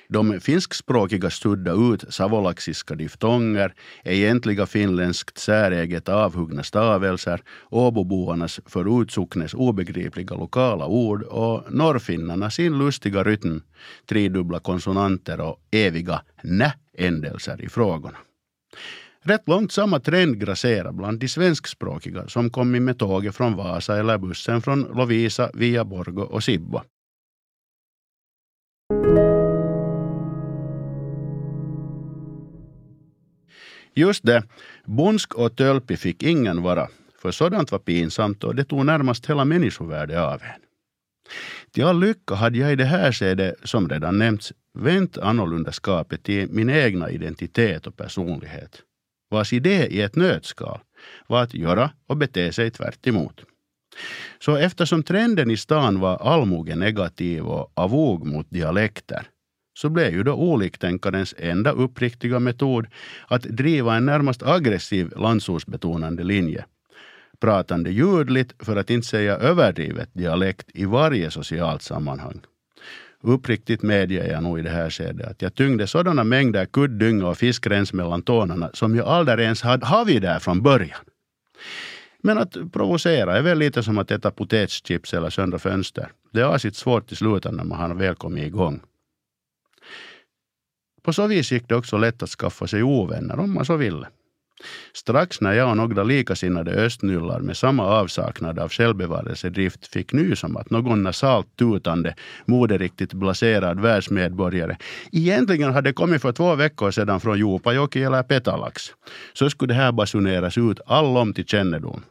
De 0.09 0.39
finskspråkiga 0.39 1.29
sudda 1.29 1.71
ut 1.71 2.13
savolaxiska 2.13 2.95
diftonger, 2.95 3.73
egentliga 4.03 4.65
finländskt 4.65 5.37
säreget 5.37 6.09
avhuggna 6.09 6.63
stavelser, 6.63 7.41
Åboboarnas 7.69 8.59
för 8.65 9.01
utsocknes 9.01 9.53
obegripliga 9.53 10.35
lokala 10.35 10.85
ord 10.85 11.23
och 11.23 11.73
norrfinnarna 11.73 12.51
sin 12.51 12.77
lustiga 12.77 13.23
rytm, 13.23 13.61
tridubbla 14.09 14.59
konsonanter 14.59 15.41
och 15.41 15.59
eviga 15.71 16.21
nä-ändelser 16.43 17.61
i 17.61 17.69
frågorna. 17.69 18.17
Rätt 19.21 19.47
långt 19.47 19.71
samma 19.71 19.99
trend 19.99 20.39
grasserar 20.39 20.91
bland 20.91 21.19
de 21.19 21.27
svenskspråkiga 21.27 22.27
som 22.27 22.49
kommit 22.49 22.81
med 22.81 22.99
tåget 22.99 23.35
från 23.35 23.55
Vasa 23.55 23.97
eller 23.99 24.17
bussen 24.17 24.61
från 24.61 24.81
Lovisa 24.81 25.51
via 25.53 25.85
Borgo 25.85 26.21
och 26.21 26.43
Sibbo. 26.43 26.81
Just 33.97 34.25
det, 34.25 34.43
bondsk 34.85 35.33
och 35.33 35.55
tölpig 35.55 35.99
fick 35.99 36.23
ingen 36.23 36.61
vara, 36.61 36.87
för 37.21 37.31
sådant 37.31 37.71
var 37.71 37.79
pinsamt 37.79 38.43
och 38.43 38.55
det 38.55 38.63
tog 38.63 38.85
närmast 38.85 39.29
hela 39.29 39.45
människovärdet 39.45 40.17
av 40.17 40.41
en. 40.41 40.61
Till 41.71 41.83
all 41.83 41.99
lycka 41.99 42.35
hade 42.35 42.57
jag 42.57 42.71
i 42.71 42.75
det 42.75 42.85
här 42.85 43.11
skedet, 43.11 43.55
som 43.63 43.89
redan 43.89 44.17
nämnts, 44.17 44.53
vänt 44.73 45.17
annorlundaskapet 45.17 46.23
till 46.23 46.49
min 46.49 46.69
egna 46.69 47.09
identitet 47.09 47.87
och 47.87 47.97
personlighet, 47.97 48.81
vars 49.29 49.53
idé 49.53 49.87
i 49.87 50.01
ett 50.01 50.15
nötskal 50.15 50.79
var 51.27 51.43
att 51.43 51.53
göra 51.53 51.91
och 52.07 52.17
bete 52.17 52.53
sig 52.53 52.71
tvärt 52.71 53.07
emot. 53.07 53.41
Så 54.39 54.55
eftersom 54.55 55.03
trenden 55.03 55.51
i 55.51 55.57
stan 55.57 55.99
var 55.99 56.17
allmogen 56.17 56.79
negativ 56.79 57.45
och 57.45 57.71
avog 57.75 58.25
mot 58.25 58.49
dialekter 58.49 59.27
så 59.77 59.89
blev 59.89 60.13
ju 60.13 60.24
då 60.24 60.34
oliktänkarens 60.34 61.36
enda 61.38 61.72
uppriktiga 61.72 62.39
metod 62.39 62.88
att 63.27 63.41
driva 63.41 63.96
en 63.96 64.05
närmast 64.05 64.43
aggressiv 64.43 65.13
landsortsbetonande 65.17 66.24
linje. 66.24 66.65
Pratande 67.39 67.89
ljudligt, 67.89 68.53
för 68.60 68.75
att 68.75 68.89
inte 68.89 69.07
säga 69.07 69.38
överdrivet, 69.38 70.10
dialekt 70.13 70.69
i 70.74 70.86
varje 70.86 71.31
socialt 71.31 71.81
sammanhang. 71.81 72.41
Uppriktigt 73.24 73.81
medger 73.81 74.31
jag 74.31 74.43
nog 74.43 74.60
i 74.60 74.62
det 74.62 74.69
här 74.69 74.89
skedet 74.89 75.27
att 75.27 75.41
jag 75.41 75.55
tyngde 75.55 75.88
sådana 75.88 76.24
mängder 76.24 76.65
kuddynga 76.65 77.27
och 77.27 77.38
fiskrens 77.38 77.93
mellan 77.93 78.22
tårna 78.22 78.69
som 78.74 78.96
jag 78.96 79.07
aldrig 79.07 79.39
ens 79.39 79.62
hade 79.62 79.86
haft 79.86 80.22
där 80.22 80.39
från 80.39 80.62
början. 80.62 81.00
Men 82.22 82.38
att 82.38 82.57
provocera 82.74 83.38
är 83.38 83.41
väl 83.41 83.57
lite 83.57 83.84
som 83.84 83.98
att 83.98 84.12
äta 84.12 84.31
potatischips 84.31 85.13
eller 85.13 85.29
söndra 85.29 85.60
fönster. 85.60 86.12
Det 86.34 86.41
har 86.41 86.57
sitt 86.57 86.75
svårt 86.75 87.12
i 87.12 87.15
slutändan 87.15 87.67
när 87.67 87.75
man 87.75 87.91
har 87.91 87.98
väl 87.98 88.15
kommit 88.15 88.43
igång. 88.43 88.81
På 91.07 91.13
så 91.13 91.27
vis 91.27 91.51
gick 91.51 91.69
det 91.69 91.75
också 91.75 91.97
lätt 91.97 92.23
att 92.23 92.29
skaffa 92.29 92.67
sig 92.67 92.83
ovänner 92.83 93.39
om 93.39 93.53
man 93.53 93.65
så 93.65 93.75
ville. 93.75 94.07
Strax 94.93 95.41
när 95.41 95.53
jag 95.53 95.69
och 95.69 95.77
några 95.77 96.03
likasinnade 96.03 96.71
östnyllar 96.71 97.39
med 97.39 97.57
samma 97.57 97.83
avsaknad 97.83 98.59
av 98.59 98.69
självbevarelsedrift 98.69 99.87
fick 99.87 100.13
nys 100.13 100.43
om 100.43 100.57
att 100.57 100.69
någon 100.69 101.03
nasalt 101.03 101.55
tutande, 101.55 102.15
moderiktigt 102.45 103.13
blaserad 103.13 103.79
världsmedborgare 103.79 104.77
egentligen 105.11 105.73
hade 105.73 105.93
kommit 105.93 106.21
för 106.21 106.31
två 106.31 106.55
veckor 106.55 106.91
sedan 106.91 107.19
från 107.19 107.39
Jopajoki 107.39 108.03
eller 108.03 108.23
Petalax, 108.23 108.83
så 109.33 109.49
skulle 109.49 109.73
det 109.73 109.79
här 109.79 109.91
basuneras 109.91 110.57
ut 110.57 110.79
allom 110.85 111.33
till 111.33 111.45
kännedom. 111.45 112.03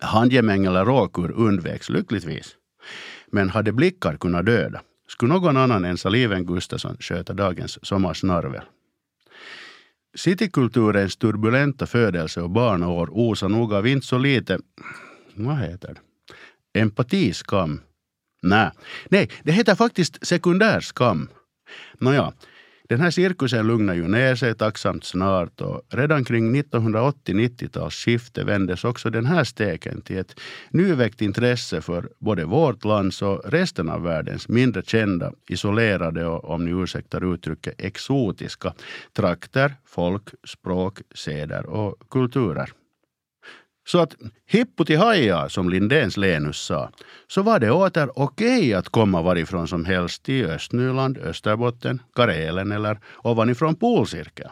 Handgemäng 0.00 0.64
eller 0.64 0.84
råkur 0.84 1.32
undveks 1.36 1.90
lyckligtvis. 1.90 2.56
Men 3.30 3.50
hade 3.50 3.72
blickar 3.72 4.16
kunnat 4.16 4.46
döda 4.46 4.80
skulle 5.08 5.32
någon 5.32 5.56
annan 5.56 5.84
än 5.84 5.98
Saliven 5.98 6.46
Gustafsson 6.46 6.96
sköta 7.00 7.34
dagens 7.34 7.86
sommarsnarvel. 7.86 8.62
Citykulturens 10.16 11.16
turbulenta 11.16 11.86
födelse 11.86 12.40
och 12.40 12.50
barnår 12.50 13.08
osar 13.12 13.48
nog 13.48 13.74
av 13.74 13.86
inte 13.86 14.06
så 14.06 14.18
lite, 14.18 14.58
vad 15.34 15.58
heter 15.58 15.94
det, 15.94 16.80
empatiskam. 16.80 17.80
Nej, 18.42 18.70
nej, 19.08 19.30
det 19.42 19.52
heter 19.52 19.74
faktiskt 19.74 20.26
sekundärskam. 20.26 21.28
Nåja, 21.98 22.32
den 22.88 23.00
här 23.00 23.10
cirkusen 23.10 23.66
lugnar 23.66 23.94
ju 23.94 24.08
ner 24.08 24.34
sig 24.34 24.54
tacksamt 24.54 25.04
snart 25.04 25.60
och 25.60 25.82
redan 25.88 26.24
kring 26.24 26.56
1980-90-talsskiftet 26.56 28.44
vändes 28.44 28.84
också 28.84 29.10
den 29.10 29.26
här 29.26 29.44
steken 29.44 30.00
till 30.00 30.18
ett 30.18 30.40
nyväckt 30.70 31.22
intresse 31.22 31.80
för 31.80 32.08
både 32.18 32.44
vårt 32.44 32.84
lands 32.84 33.22
och 33.22 33.40
resten 33.44 33.88
av 33.88 34.02
världens 34.02 34.48
mindre 34.48 34.82
kända, 34.82 35.32
isolerade 35.48 36.26
och, 36.26 36.44
om 36.44 36.64
ni 36.64 36.70
ursäktar 36.82 37.34
uttrycket, 37.34 37.74
exotiska 37.78 38.74
trakter, 39.12 39.74
folk, 39.86 40.28
språk, 40.44 40.98
seder 41.14 41.66
och 41.66 42.10
kulturer. 42.10 42.70
Så 43.86 43.98
att 43.98 44.14
hippo 44.46 44.84
till 44.84 44.98
haja, 44.98 45.48
som 45.48 45.70
Lindéns 45.70 46.16
Lenus 46.16 46.58
sa, 46.58 46.90
så 47.28 47.42
var 47.42 47.58
det 47.58 47.70
åter 47.70 48.18
okej 48.18 48.74
att 48.74 48.88
komma 48.88 49.22
varifrån 49.22 49.68
som 49.68 49.84
helst 49.84 50.28
i 50.28 50.44
Östnyland, 50.44 51.18
Österbotten, 51.18 52.02
Karelen 52.14 52.72
eller 52.72 52.98
ovanifrån 53.22 53.74
polcirkeln. 53.74 54.50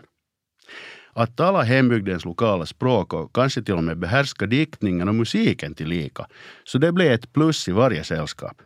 Att 1.14 1.36
tala 1.36 1.62
hembygdens 1.62 2.24
lokala 2.24 2.66
språk 2.66 3.12
och 3.12 3.34
kanske 3.34 3.62
till 3.62 3.74
och 3.74 3.84
med 3.84 3.98
behärska 3.98 4.46
diktningen 4.46 5.08
och 5.08 5.14
musiken 5.14 5.74
tillika, 5.74 6.26
så 6.64 6.78
det 6.78 6.92
blev 6.92 7.12
ett 7.12 7.32
plus 7.32 7.68
i 7.68 7.72
varje 7.72 8.04
sällskap. 8.04 8.62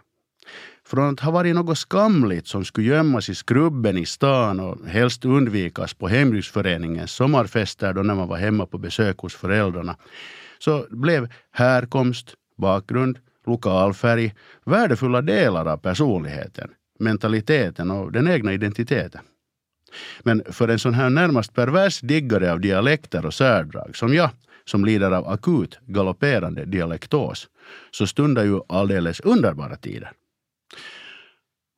Från 0.86 1.12
att 1.12 1.20
ha 1.20 1.30
varit 1.30 1.54
något 1.54 1.78
skamligt 1.78 2.46
som 2.46 2.64
skulle 2.64 2.86
gömmas 2.86 3.28
i 3.28 3.34
skrubben 3.34 3.98
i 3.98 4.06
stan 4.06 4.60
och 4.60 4.86
helst 4.86 5.24
undvikas 5.24 5.94
på 5.94 6.08
hembygdsföreningens 6.08 7.12
sommarfester 7.12 7.92
då 7.92 8.02
när 8.02 8.14
man 8.14 8.28
var 8.28 8.36
hemma 8.36 8.66
på 8.66 8.78
besök 8.78 9.18
hos 9.18 9.34
föräldrarna, 9.34 9.96
så 10.66 10.86
blev 10.90 11.28
härkomst, 11.50 12.34
bakgrund, 12.56 13.18
lokal 13.46 13.94
färg 13.94 14.34
värdefulla 14.64 15.22
delar 15.22 15.66
av 15.66 15.76
personligheten, 15.76 16.70
mentaliteten 16.98 17.90
och 17.90 18.12
den 18.12 18.28
egna 18.28 18.52
identiteten. 18.52 19.20
Men 20.22 20.42
för 20.50 20.68
en 20.68 20.78
sån 20.78 20.94
här 20.94 21.10
närmast 21.10 21.54
pervers 21.54 22.00
diggare 22.00 22.52
av 22.52 22.60
dialekter 22.60 23.26
och 23.26 23.34
särdrag 23.34 23.96
som 23.96 24.14
jag, 24.14 24.30
som 24.64 24.84
lider 24.84 25.10
av 25.10 25.28
akut 25.28 25.78
galopperande 25.86 26.64
dialektos, 26.64 27.48
så 27.90 28.06
stundar 28.06 28.44
ju 28.44 28.60
alldeles 28.68 29.20
underbara 29.20 29.76
tider. 29.76 30.12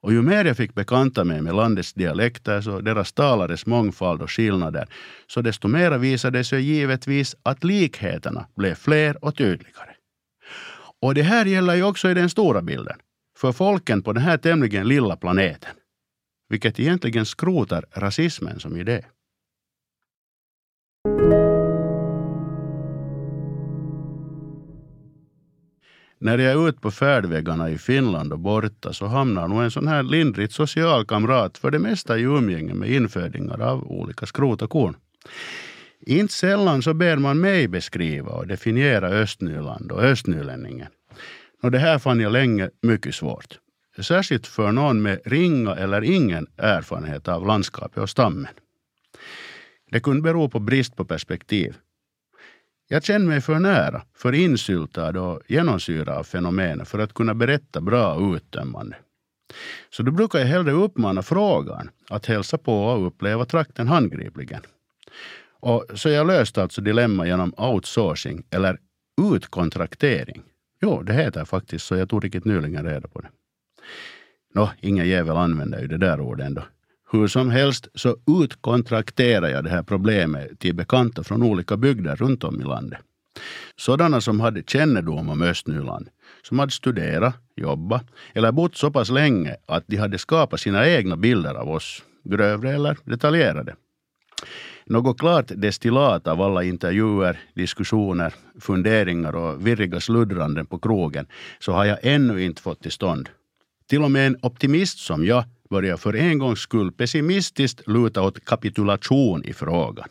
Och 0.02 0.12
ju 0.12 0.22
mer 0.22 0.44
jag 0.44 0.56
fick 0.56 0.74
bekanta 0.74 1.24
mig 1.24 1.42
med 1.42 1.54
landets 1.54 1.92
dialekter 1.92 2.68
och 2.68 2.84
deras 2.84 3.12
talares 3.12 3.66
mångfald 3.66 4.22
och 4.22 4.30
skillnader, 4.30 4.88
så 5.26 5.42
desto 5.42 5.68
mer 5.68 5.98
visade 5.98 6.38
det 6.38 6.44
sig 6.44 6.62
givetvis 6.62 7.36
att 7.42 7.64
likheterna 7.64 8.46
blev 8.56 8.74
fler 8.74 9.24
och 9.24 9.36
tydligare. 9.36 9.94
Och 11.02 11.14
det 11.14 11.22
här 11.22 11.44
gäller 11.44 11.74
ju 11.74 11.82
också 11.82 12.10
i 12.10 12.14
den 12.14 12.30
stora 12.30 12.62
bilden, 12.62 12.96
för 13.38 13.52
folken 13.52 14.02
på 14.02 14.12
den 14.12 14.22
här 14.22 14.38
tämligen 14.38 14.88
lilla 14.88 15.16
planeten, 15.16 15.74
vilket 16.48 16.80
egentligen 16.80 17.26
skrotar 17.26 17.84
rasismen 17.92 18.60
som 18.60 18.76
idé. 18.76 19.04
När 26.20 26.38
jag 26.38 26.52
är 26.52 26.68
ute 26.68 26.80
på 26.80 26.90
färdvägarna 26.90 27.70
i 27.70 27.78
Finland 27.78 28.32
och 28.32 28.38
borta 28.38 28.92
så 28.92 29.06
hamnar 29.06 29.48
nog 29.48 29.62
en 29.62 29.70
sån 29.70 29.88
här 29.88 30.02
lindrigt 30.02 30.52
social 30.52 31.06
kamrat 31.06 31.58
för 31.58 31.70
det 31.70 31.78
mesta 31.78 32.18
i 32.18 32.22
umgänge 32.22 32.74
med 32.74 32.90
infödingar 32.90 33.60
av 33.60 33.90
olika 33.90 34.26
skrot 34.26 34.62
och 34.62 34.70
korn. 34.70 34.96
Inte 36.00 36.34
sällan 36.34 36.82
så 36.82 36.94
ber 36.94 37.16
man 37.16 37.40
mig 37.40 37.68
beskriva 37.68 38.32
och 38.32 38.46
definiera 38.46 39.08
Östnyland 39.08 39.92
och 39.92 40.02
östnylänningen. 40.02 40.88
Och 41.62 41.70
det 41.70 41.78
här 41.78 41.98
fann 41.98 42.20
jag 42.20 42.32
länge 42.32 42.70
mycket 42.82 43.14
svårt. 43.14 43.58
Särskilt 43.98 44.46
för 44.46 44.72
någon 44.72 45.02
med 45.02 45.20
ringa 45.24 45.74
eller 45.74 46.02
ingen 46.02 46.46
erfarenhet 46.56 47.28
av 47.28 47.46
landskapet 47.46 47.98
och 47.98 48.10
stammen. 48.10 48.48
Det 49.90 50.00
kunde 50.00 50.22
bero 50.22 50.48
på 50.48 50.58
brist 50.58 50.96
på 50.96 51.04
perspektiv 51.04 51.76
jag 52.88 53.04
känner 53.04 53.26
mig 53.26 53.40
för 53.40 53.58
nära, 53.58 54.02
för 54.14 54.32
insyltad 54.32 55.20
och 55.20 55.42
genomsyrad 55.46 56.08
av 56.08 56.24
fenomenet 56.24 56.88
för 56.88 56.98
att 56.98 57.14
kunna 57.14 57.34
berätta 57.34 57.80
bra 57.80 58.14
och 58.14 58.34
uttömmande. 58.34 58.96
Så 59.90 60.02
då 60.02 60.12
brukar 60.12 60.38
jag 60.38 60.46
hellre 60.46 60.72
uppmana 60.72 61.22
frågan 61.22 61.90
att 62.08 62.26
hälsa 62.26 62.58
på 62.58 62.84
och 62.84 63.06
uppleva 63.06 63.44
trakten 63.44 63.88
handgripligen. 63.88 64.62
Och 65.60 65.84
så 65.94 66.08
jag 66.08 66.26
löste 66.26 66.62
alltså 66.62 66.80
dilemma 66.80 67.26
genom 67.26 67.54
outsourcing 67.56 68.42
eller 68.50 68.78
utkontraktering. 69.34 70.42
Jo, 70.82 71.02
det 71.02 71.12
heter 71.12 71.44
faktiskt 71.44 71.86
så. 71.86 71.96
Jag 71.96 72.08
tog 72.08 72.24
riktigt 72.24 72.44
nyligen 72.44 72.84
reda 72.84 73.08
på 73.08 73.20
det. 73.20 73.28
Nå, 74.54 74.70
ingen 74.80 75.08
jävel 75.08 75.36
använder 75.36 75.80
ju 75.80 75.86
det 75.86 75.98
där 75.98 76.20
ordet 76.20 76.46
ändå. 76.46 76.62
Hur 77.10 77.26
som 77.26 77.50
helst 77.50 77.88
så 77.94 78.16
utkontrakterade 78.42 79.50
jag 79.50 79.64
det 79.64 79.70
här 79.70 79.82
problemet 79.82 80.58
till 80.58 80.74
bekanta 80.74 81.24
från 81.24 81.42
olika 81.42 81.76
bygder 81.76 82.16
runt 82.16 82.44
om 82.44 82.60
i 82.60 82.64
landet. 82.64 82.98
Sådana 83.76 84.20
som 84.20 84.40
hade 84.40 84.62
kännedom 84.62 85.28
om 85.28 85.42
Östnyland, 85.42 86.08
som 86.42 86.58
hade 86.58 86.72
studerat, 86.72 87.34
jobbat 87.56 88.04
eller 88.34 88.52
bott 88.52 88.76
så 88.76 88.90
pass 88.90 89.10
länge 89.10 89.56
att 89.66 89.84
de 89.86 89.96
hade 89.96 90.18
skapat 90.18 90.60
sina 90.60 90.88
egna 90.88 91.16
bilder 91.16 91.54
av 91.54 91.70
oss, 91.70 92.02
grövre 92.24 92.70
eller 92.70 92.96
detaljerade. 93.04 93.74
Något 94.86 95.20
klart 95.20 95.52
destillat 95.56 96.26
av 96.26 96.42
alla 96.42 96.62
intervjuer, 96.64 97.40
diskussioner, 97.54 98.34
funderingar 98.60 99.36
och 99.36 99.66
virriga 99.66 100.00
sluddranden 100.00 100.66
på 100.66 100.78
krogen 100.78 101.26
så 101.60 101.72
har 101.72 101.84
jag 101.84 101.98
ännu 102.02 102.44
inte 102.44 102.62
fått 102.62 102.82
till 102.82 102.92
stånd. 102.92 103.28
Till 103.88 104.02
och 104.02 104.10
med 104.10 104.26
en 104.26 104.36
optimist 104.42 104.98
som 104.98 105.24
jag 105.24 105.44
börjar 105.68 105.96
för 105.96 106.16
en 106.16 106.38
gångs 106.38 106.60
skull 106.60 106.92
pessimistiskt 106.92 107.88
luta 107.88 108.22
åt 108.22 108.44
kapitulation 108.44 109.44
i 109.44 109.52
frågan. 109.52 110.08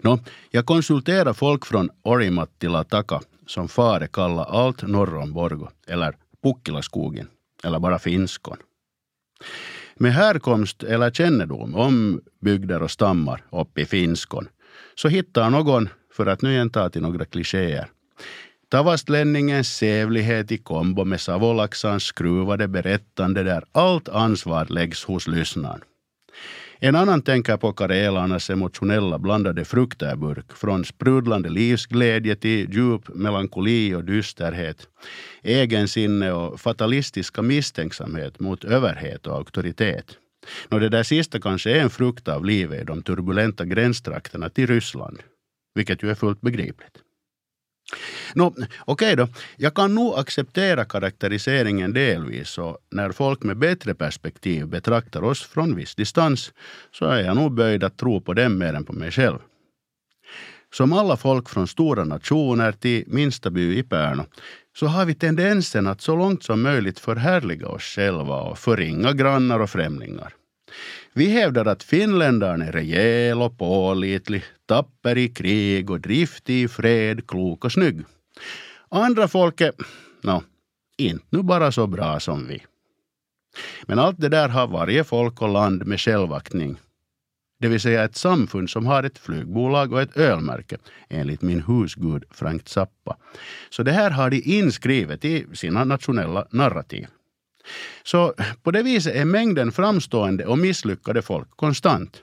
Nå, 0.00 0.18
jag 0.50 0.66
konsulterar 0.66 1.32
folk 1.32 1.66
från 1.66 1.90
Orimattilataka 2.02 3.20
som 3.46 3.68
fare 3.68 4.06
kallar 4.06 4.44
allt 4.44 4.82
norr 4.82 5.16
om 5.16 5.32
Borgo, 5.32 5.68
eller 5.86 6.16
Pukkilaskogen, 6.42 7.28
eller 7.64 7.78
bara 7.78 7.98
Finskon. 7.98 8.56
Med 9.94 10.12
härkomst 10.12 10.82
eller 10.82 11.10
kännedom 11.10 11.74
om 11.74 12.20
bygder 12.40 12.82
och 12.82 12.90
stammar 12.90 13.44
uppe 13.52 13.80
i 13.80 13.86
Finskon 13.86 14.48
så 14.94 15.08
hittar 15.08 15.50
någon, 15.50 15.88
för 16.12 16.26
att 16.26 16.42
nu 16.42 16.52
igen 16.52 16.70
ta 16.70 16.90
till 16.90 17.02
några 17.02 17.24
klichéer, 17.24 17.88
Tavastlänningens 18.70 19.76
sävlighet 19.76 20.52
i 20.52 20.58
kombo 20.58 21.04
med 21.04 21.20
Savolaxans 21.20 22.04
skruvade 22.04 22.68
berättande 22.68 23.42
där 23.42 23.64
allt 23.72 24.08
ansvar 24.08 24.66
läggs 24.68 25.04
hos 25.04 25.26
lyssnaren. 25.26 25.80
En 26.78 26.96
annan 26.96 27.22
tänker 27.22 27.56
på 27.56 27.72
karelarnas 27.72 28.50
emotionella 28.50 29.18
blandade 29.18 29.64
frukterburk 29.64 30.52
från 30.52 30.84
sprudlande 30.84 31.48
livsglädje 31.48 32.36
till 32.36 32.74
djup 32.74 33.08
melankoli 33.08 33.94
och 33.94 34.04
dysterhet, 34.04 34.88
egensinne 35.42 36.32
och 36.32 36.60
fatalistiska 36.60 37.42
misstänksamhet 37.42 38.40
mot 38.40 38.64
överhet 38.64 39.26
och 39.26 39.36
auktoritet. 39.36 40.16
Nå 40.68 40.78
det 40.78 40.88
där 40.88 41.02
sista 41.02 41.40
kanske 41.40 41.70
är 41.70 41.80
en 41.80 41.90
frukt 41.90 42.28
av 42.28 42.44
livet 42.44 42.82
i 42.82 42.84
de 42.84 43.02
turbulenta 43.02 43.64
gränstrakterna 43.64 44.48
till 44.48 44.66
Ryssland, 44.66 45.18
vilket 45.74 46.02
ju 46.02 46.10
är 46.10 46.14
fullt 46.14 46.40
begripligt. 46.40 46.98
No, 48.34 48.44
okej 48.44 48.68
okay 48.86 49.14
då. 49.14 49.28
Jag 49.56 49.74
kan 49.74 49.94
nog 49.94 50.18
acceptera 50.18 50.84
karaktäriseringen 50.84 51.92
delvis 51.92 52.58
och 52.58 52.78
när 52.90 53.12
folk 53.12 53.42
med 53.42 53.58
bättre 53.58 53.94
perspektiv 53.94 54.66
betraktar 54.66 55.22
oss 55.22 55.42
från 55.42 55.76
viss 55.76 55.94
distans 55.94 56.52
så 56.92 57.04
är 57.04 57.22
jag 57.22 57.36
nog 57.36 57.54
böjd 57.54 57.84
att 57.84 57.98
tro 57.98 58.20
på 58.20 58.34
dem 58.34 58.58
mer 58.58 58.74
än 58.74 58.84
på 58.84 58.92
mig 58.92 59.10
själv. 59.10 59.38
Som 60.72 60.92
alla 60.92 61.16
folk 61.16 61.48
från 61.48 61.68
stora 61.68 62.04
nationer 62.04 62.72
till 62.72 63.04
minsta 63.06 63.50
by 63.50 63.78
i 63.78 63.82
Pärnu 63.82 64.22
så 64.76 64.86
har 64.86 65.04
vi 65.04 65.14
tendensen 65.14 65.86
att 65.86 66.00
så 66.00 66.16
långt 66.16 66.42
som 66.42 66.62
möjligt 66.62 66.98
förhärliga 66.98 67.68
oss 67.68 67.82
själva 67.82 68.36
och 68.40 68.58
förringa 68.58 69.12
grannar 69.12 69.60
och 69.60 69.70
främlingar. 69.70 70.34
Vi 71.12 71.28
hävdar 71.28 71.66
att 71.66 71.82
finländaren 71.82 72.62
är 72.62 72.72
rejäl 72.72 73.42
och 73.42 73.58
pålitlig, 73.58 74.44
tapper 74.66 75.18
i 75.18 75.28
krig 75.28 75.90
och 75.90 76.00
driftig 76.00 76.62
i 76.62 76.68
fred, 76.68 77.26
klok 77.26 77.64
och 77.64 77.72
snygg. 77.72 78.04
Andra 78.88 79.28
folk 79.28 79.60
är, 79.60 79.72
no, 80.22 80.42
inte 80.98 81.24
nu 81.30 81.42
bara 81.42 81.72
så 81.72 81.86
bra 81.86 82.20
som 82.20 82.46
vi. 82.46 82.62
Men 83.86 83.98
allt 83.98 84.20
det 84.20 84.28
där 84.28 84.48
har 84.48 84.66
varje 84.66 85.04
folk 85.04 85.42
och 85.42 85.48
land 85.48 85.86
med 85.86 86.00
självaktning. 86.00 86.76
Det 87.60 87.68
vill 87.68 87.80
säga 87.80 88.04
ett 88.04 88.16
samfund 88.16 88.70
som 88.70 88.86
har 88.86 89.02
ett 89.02 89.18
flygbolag 89.18 89.92
och 89.92 90.02
ett 90.02 90.16
ölmärke, 90.16 90.76
enligt 91.08 91.42
min 91.42 91.62
husgud 91.62 92.24
Frank 92.30 92.68
Zappa. 92.68 93.16
Så 93.70 93.82
det 93.82 93.92
här 93.92 94.10
har 94.10 94.30
de 94.30 94.42
inskrivet 94.44 95.24
i 95.24 95.46
sina 95.52 95.84
nationella 95.84 96.46
narrativ. 96.50 97.06
Så 98.02 98.34
på 98.62 98.70
det 98.70 98.82
viset 98.82 99.14
är 99.14 99.24
mängden 99.24 99.72
framstående 99.72 100.46
och 100.46 100.58
misslyckade 100.58 101.22
folk 101.22 101.50
konstant. 101.50 102.22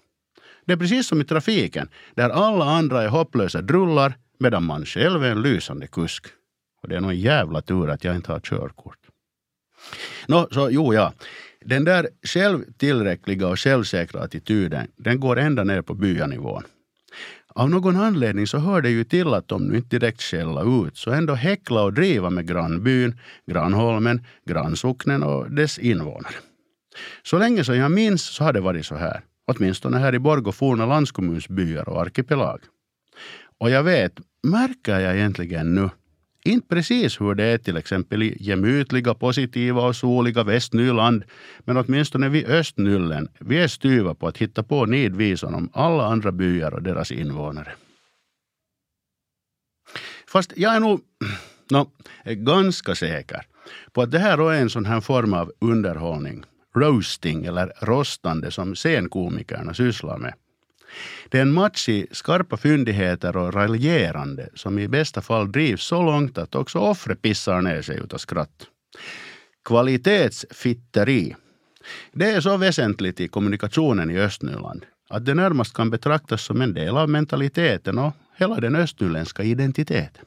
Det 0.65 0.73
är 0.73 0.77
precis 0.77 1.07
som 1.07 1.21
i 1.21 1.23
trafiken, 1.23 1.89
där 2.15 2.29
alla 2.29 2.65
andra 2.65 3.03
är 3.03 3.07
hopplösa 3.07 3.61
drullar 3.61 4.13
medan 4.39 4.63
man 4.63 4.85
själv 4.85 5.23
är 5.23 5.31
en 5.31 5.41
lysande 5.41 5.87
kusk. 5.87 6.25
Och 6.81 6.89
det 6.89 6.95
är 6.95 7.01
nog 7.01 7.11
en 7.11 7.19
jävla 7.19 7.61
tur 7.61 7.89
att 7.89 8.03
jag 8.03 8.15
inte 8.15 8.31
har 8.31 8.39
körkort. 8.39 8.97
Nå, 10.27 10.47
så 10.51 10.69
jo 10.71 10.93
ja. 10.93 11.13
Den 11.61 11.83
där 11.83 12.09
självtillräckliga 12.23 13.47
och 13.47 13.59
självsäkra 13.59 14.21
attityden, 14.21 14.87
den 14.95 15.19
går 15.19 15.39
ända 15.39 15.63
ner 15.63 15.81
på 15.81 15.93
byanivån. 15.93 16.63
Av 17.57 17.69
någon 17.69 17.95
anledning 17.95 18.47
så 18.47 18.57
hör 18.57 18.81
det 18.81 18.89
ju 18.89 19.03
till 19.03 19.33
att 19.33 19.47
de 19.47 19.67
nu 19.67 19.77
inte 19.77 19.99
direkt 19.99 20.21
skälla 20.21 20.61
ut, 20.61 20.97
så 20.97 21.11
ändå 21.11 21.33
häckla 21.33 21.83
och 21.83 21.93
driva 21.93 22.29
med 22.29 22.47
grannbyn, 22.47 23.19
grannholmen, 23.45 24.25
grannsocknen 24.45 25.23
och 25.23 25.51
dess 25.51 25.79
invånare. 25.79 26.35
Så 27.23 27.39
länge 27.39 27.63
som 27.63 27.77
jag 27.77 27.91
minns 27.91 28.21
så 28.21 28.43
har 28.43 28.53
det 28.53 28.61
varit 28.61 28.85
så 28.85 28.95
här. 28.95 29.21
Åtminstone 29.47 29.97
här 29.97 30.15
i 30.15 30.19
Borgå 30.19 30.51
forna 30.51 30.85
landskommunsbyar 30.85 31.89
och 31.89 32.01
arkipelag. 32.01 32.59
Och 33.59 33.69
jag 33.69 33.83
vet, 33.83 34.13
märker 34.43 34.99
jag 34.99 35.15
egentligen 35.15 35.75
nu 35.75 35.89
inte 36.47 36.67
precis 36.67 37.21
hur 37.21 37.35
det 37.35 37.43
är 37.43 37.57
till 37.57 37.77
exempel 37.77 38.23
i 38.23 38.37
gemytliga, 38.39 39.13
positiva 39.13 39.81
och 39.81 39.95
soliga 39.95 40.43
Västnyland, 40.43 41.23
men 41.59 41.77
åtminstone 41.77 42.29
vid 42.29 42.45
Östnyllen, 42.45 43.27
vi 43.39 43.57
är 43.57 43.67
styva 43.67 44.13
på 44.15 44.27
att 44.27 44.37
hitta 44.37 44.63
på 44.63 44.85
nidvisan 44.85 45.55
om 45.55 45.69
alla 45.73 46.05
andra 46.05 46.31
byar 46.31 46.73
och 46.73 46.83
deras 46.83 47.11
invånare. 47.11 47.71
Fast 50.27 50.53
jag 50.55 50.75
är 50.75 50.79
nog 50.79 51.01
no, 51.71 51.91
ganska 52.25 52.95
säker 52.95 53.45
på 53.91 54.01
att 54.01 54.11
det 54.11 54.19
här 54.19 54.51
är 54.51 54.61
en 54.61 54.69
sån 54.69 54.85
här 54.85 55.01
form 55.01 55.33
av 55.33 55.51
underhållning, 55.59 56.43
roasting 56.75 57.45
eller 57.45 57.73
rostande 57.81 58.51
som 58.51 58.75
scenkomikerna 58.75 59.73
sysslar 59.73 60.17
med. 60.17 60.33
Det 61.29 61.37
är 61.37 61.41
en 61.41 61.53
match 61.53 61.89
i 61.89 62.07
skarpa 62.11 62.57
fyndigheter 62.57 63.37
och 63.37 63.53
raljerande 63.53 64.49
som 64.53 64.79
i 64.79 64.87
bästa 64.87 65.21
fall 65.21 65.51
drivs 65.51 65.83
så 65.83 66.03
långt 66.03 66.37
att 66.37 66.55
också 66.55 66.79
offret 66.79 67.21
pissar 67.21 67.61
ner 67.61 67.81
sig 67.81 67.97
utav 67.97 68.17
skratt. 68.17 68.67
Kvalitetsfitteri. 69.65 71.35
Det 72.13 72.31
är 72.31 72.41
så 72.41 72.57
väsentligt 72.57 73.19
i 73.19 73.27
kommunikationen 73.27 74.11
i 74.11 74.19
Östnyland 74.19 74.85
att 75.09 75.25
det 75.25 75.33
närmast 75.33 75.73
kan 75.73 75.89
betraktas 75.89 76.41
som 76.41 76.61
en 76.61 76.73
del 76.73 76.97
av 76.97 77.09
mentaliteten 77.09 77.97
och 77.97 78.13
hela 78.37 78.59
den 78.59 78.75
östnyländska 78.75 79.43
identiteten. 79.43 80.25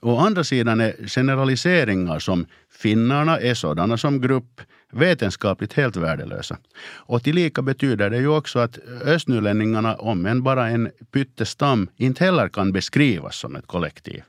Å 0.00 0.18
andra 0.18 0.44
sidan 0.44 0.80
är 0.80 1.08
generaliseringar 1.08 2.18
som 2.18 2.46
finnarna 2.70 3.38
är 3.38 3.54
sådana 3.54 3.96
som 3.96 4.20
grupp 4.20 4.60
vetenskapligt 4.92 5.72
helt 5.72 5.96
värdelösa. 5.96 6.58
Och 6.86 7.22
tillika 7.22 7.62
betyder 7.62 8.10
det 8.10 8.18
ju 8.18 8.28
också 8.28 8.58
att 8.58 8.78
östnylänningarna, 9.04 9.94
om 9.94 10.26
än 10.26 10.42
bara 10.42 10.68
en 10.68 10.90
pyttestam, 11.12 11.88
inte 11.96 12.24
heller 12.24 12.48
kan 12.48 12.72
beskrivas 12.72 13.36
som 13.36 13.56
ett 13.56 13.66
kollektiv. 13.66 14.22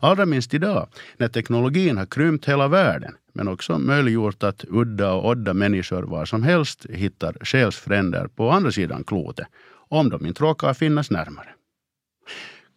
Allra 0.00 0.26
minst 0.26 0.54
idag, 0.54 0.88
när 1.16 1.28
teknologin 1.28 1.96
har 1.96 2.06
krympt 2.06 2.48
hela 2.48 2.68
världen, 2.68 3.14
men 3.32 3.48
också 3.48 3.78
möjliggjort 3.78 4.42
att 4.42 4.64
udda 4.68 5.12
och 5.12 5.28
odda 5.28 5.54
människor 5.54 6.02
var 6.02 6.24
som 6.24 6.42
helst 6.42 6.86
hittar 6.90 7.36
själsfränder 7.40 8.26
på 8.26 8.50
andra 8.50 8.72
sidan 8.72 9.04
klotet, 9.04 9.46
om 9.88 10.10
de 10.10 10.26
inte 10.26 10.42
råkar 10.42 10.74
finnas 10.74 11.10
närmare. 11.10 11.48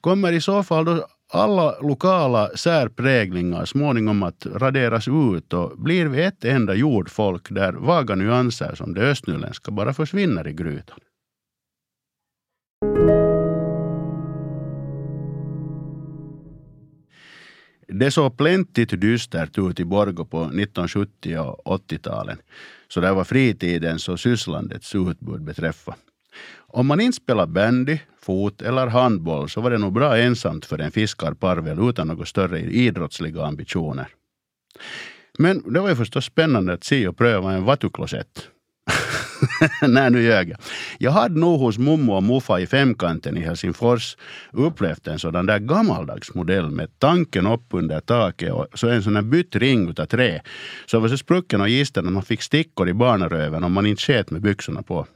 Kommer 0.02 0.32
i 0.32 0.42
så 0.42 0.64
fall 0.64 0.86
då 0.86 1.08
alla 1.34 1.80
lokala 1.82 2.50
särpräglingar 2.56 3.66
småningom 3.66 4.24
att 4.24 4.46
raderas 4.46 5.08
ut 5.08 5.54
och 5.54 5.78
blir 5.78 6.06
vi 6.06 6.24
ett 6.24 6.46
enda 6.46 6.74
jordfolk 6.74 7.48
där 7.50 7.74
vaga 7.74 8.16
nyanser 8.16 8.76
som 8.76 8.94
det 8.94 9.02
östnyländska 9.02 9.72
bara 9.72 9.94
försvinner 9.94 10.48
i 10.48 10.54
grytan. 10.54 11.00
Det 17.88 18.12
såg 18.12 18.38
plentigt 18.38 19.02
dystert 19.02 19.58
ut 19.58 19.80
i 19.80 19.86
Borgå 19.86 20.26
på 20.26 20.42
1970 20.42 21.38
och 21.38 21.80
80-talen. 21.80 22.38
Så 22.88 23.00
där 23.00 23.14
var 23.14 23.24
fritidens 23.24 24.10
och 24.10 24.20
sysslandets 24.20 24.96
utbud 24.96 25.44
beträffar. 25.44 25.96
Om 26.58 26.88
man 26.88 27.02
inte 27.02 27.16
spelar 27.16 27.48
bandy, 27.48 28.00
fot 28.22 28.62
eller 28.62 28.88
handboll 28.88 29.50
så 29.50 29.62
var 29.62 29.72
det 29.72 29.78
nog 29.78 29.94
bra 29.94 30.18
ensamt 30.18 30.66
för 30.66 30.80
en 30.80 30.92
fiskarparvel 30.92 31.90
utan 31.90 32.08
några 32.08 32.26
större 32.26 32.60
idrottsliga 32.60 33.46
ambitioner. 33.46 34.08
Men 35.40 35.74
det 35.74 35.80
var 35.80 35.90
ju 35.90 35.96
förstås 35.96 36.26
spännande 36.26 36.74
att 36.74 36.84
se 36.84 37.08
och 37.08 37.18
pröva 37.18 37.54
en 37.54 37.64
vattuklosett. 37.64 38.48
Nej, 39.88 40.12
nu 40.12 40.22
ljög 40.24 40.50
jag. 40.50 40.58
Jag 40.98 41.12
hade 41.12 41.40
nog 41.40 41.60
hos 41.60 41.78
mommo 41.78 42.14
och 42.14 42.24
muffa 42.24 42.60
i 42.60 42.68
Femkanten 42.68 43.38
i 43.38 43.40
Helsingfors 43.40 44.18
upplevt 44.52 45.08
en 45.08 45.20
sådan 45.20 45.46
där 45.46 45.60
gammaldags 45.60 46.34
modell 46.34 46.70
med 46.70 47.00
tanken 47.00 47.48
upp 47.48 47.66
under 47.70 48.00
taket 48.00 48.54
och 48.54 48.68
så 48.74 48.90
en 48.90 49.04
sån 49.04 49.14
där 49.14 49.22
bytt 49.22 49.56
ring 49.56 49.90
utav 49.90 50.06
trä. 50.06 50.42
Så 50.86 51.00
var 51.00 51.08
så 51.08 51.18
sprucken 51.18 51.62
och 51.62 51.68
gisten 51.68 52.08
att 52.08 52.14
man 52.14 52.24
fick 52.24 52.42
stickor 52.42 52.90
i 52.90 52.94
barnaröven 52.94 53.64
om 53.64 53.74
man 53.74 53.86
inte 53.86 54.02
sket 54.02 54.32
med 54.32 54.42
byxorna 54.42 54.82
på. 54.82 55.08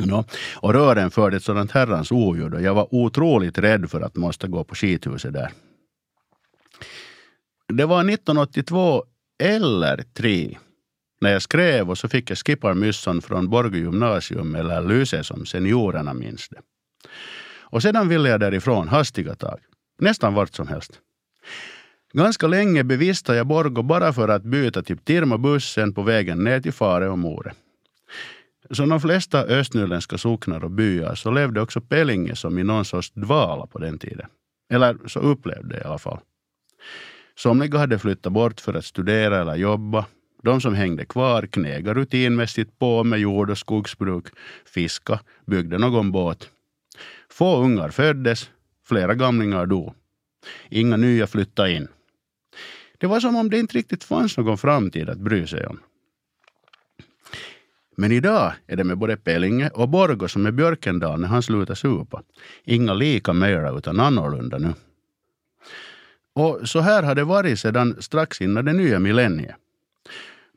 No, 0.00 0.24
och 0.56 0.72
rören 0.72 1.10
förde 1.10 1.36
ett 1.36 1.44
sådant 1.44 1.70
herrans 1.70 2.12
oljud 2.12 2.54
och 2.54 2.62
jag 2.62 2.74
var 2.74 2.94
otroligt 2.94 3.58
rädd 3.58 3.90
för 3.90 4.00
att 4.00 4.16
måste 4.16 4.48
gå 4.48 4.64
på 4.64 4.74
skithuset 4.74 5.32
där. 5.32 5.52
Det 7.68 7.84
var 7.84 8.00
1982 8.00 9.04
eller 9.42 10.04
3 10.14 10.58
när 11.20 11.32
jag 11.32 11.42
skrev 11.42 11.90
och 11.90 11.98
så 11.98 12.08
fick 12.08 12.30
jag 12.30 12.38
skipparmyssan 12.38 13.22
från 13.22 13.48
Borgå 13.48 13.76
gymnasium 13.76 14.54
eller 14.54 14.82
Lyse 14.82 15.24
som 15.24 15.46
seniorerna 15.46 16.14
minns 16.14 16.48
det. 16.48 16.60
Och 17.60 17.82
sedan 17.82 18.08
ville 18.08 18.28
jag 18.28 18.40
därifrån 18.40 18.88
hastiga 18.88 19.34
tag. 19.34 19.60
Nästan 19.98 20.34
vart 20.34 20.54
som 20.54 20.68
helst. 20.68 21.00
Ganska 22.12 22.46
länge 22.46 22.84
bevistade 22.84 23.38
jag 23.38 23.46
Borgå 23.46 23.82
bara 23.82 24.12
för 24.12 24.28
att 24.28 24.42
byta 24.42 24.82
typ 24.82 25.04
till 25.04 25.14
Tirmabussen 25.14 25.94
på 25.94 26.02
vägen 26.02 26.44
ner 26.44 26.60
till 26.60 26.72
Fare 26.72 27.10
och 27.10 27.18
More. 27.18 27.52
Som 28.70 28.88
de 28.88 29.00
flesta 29.00 29.42
östnyländska 29.42 30.18
socknar 30.18 30.64
och 30.64 30.70
byar 30.70 31.14
så 31.14 31.30
levde 31.30 31.60
också 31.60 31.80
Pellinge 31.80 32.36
som 32.36 32.58
i 32.58 32.64
någon 32.64 32.84
sorts 32.84 33.10
dvala 33.10 33.66
på 33.66 33.78
den 33.78 33.98
tiden. 33.98 34.26
Eller 34.70 34.98
så 35.06 35.20
upplevde 35.20 35.68
det 35.68 35.80
i 35.80 35.84
alla 35.84 35.98
fall. 35.98 36.18
Somliga 37.36 37.78
hade 37.78 37.98
flyttat 37.98 38.32
bort 38.32 38.60
för 38.60 38.74
att 38.74 38.84
studera 38.84 39.40
eller 39.40 39.54
jobba. 39.54 40.06
De 40.42 40.60
som 40.60 40.74
hängde 40.74 41.04
kvar 41.04 41.46
knegade 41.46 42.00
rutinmässigt 42.00 42.78
på 42.78 43.04
med 43.04 43.18
jord 43.18 43.50
och 43.50 43.58
skogsbruk, 43.58 44.24
fiska, 44.66 45.20
byggde 45.46 45.78
någon 45.78 46.12
båt. 46.12 46.50
Få 47.30 47.62
ungar 47.62 47.90
föddes, 47.90 48.50
flera 48.86 49.14
gamlingar 49.14 49.66
dog. 49.66 49.94
Inga 50.68 50.96
nya 50.96 51.26
flyttade 51.26 51.72
in. 51.72 51.88
Det 52.98 53.06
var 53.06 53.20
som 53.20 53.36
om 53.36 53.50
det 53.50 53.58
inte 53.58 53.78
riktigt 53.78 54.04
fanns 54.04 54.36
någon 54.36 54.58
framtid 54.58 55.08
att 55.08 55.18
bry 55.18 55.46
sig 55.46 55.66
om. 55.66 55.80
Men 57.96 58.12
idag 58.12 58.52
är 58.66 58.76
det 58.76 58.84
med 58.84 58.98
både 58.98 59.16
Pellinge 59.16 59.68
och 59.68 59.88
Borgo 59.88 60.28
som 60.28 60.42
med 60.42 60.54
Björkendal 60.54 61.20
när 61.20 61.28
han 61.28 61.42
slutar 61.42 61.74
supa. 61.74 62.22
Inga 62.64 62.94
lika 62.94 63.32
mera 63.32 63.78
utan 63.78 64.00
annorlunda 64.00 64.58
nu. 64.58 64.74
Och 66.34 66.68
så 66.68 66.80
här 66.80 67.02
har 67.02 67.14
det 67.14 67.24
varit 67.24 67.58
sedan 67.58 67.96
strax 68.02 68.40
innan 68.40 68.64
det 68.64 68.72
nya 68.72 68.98
millenniet. 68.98 69.56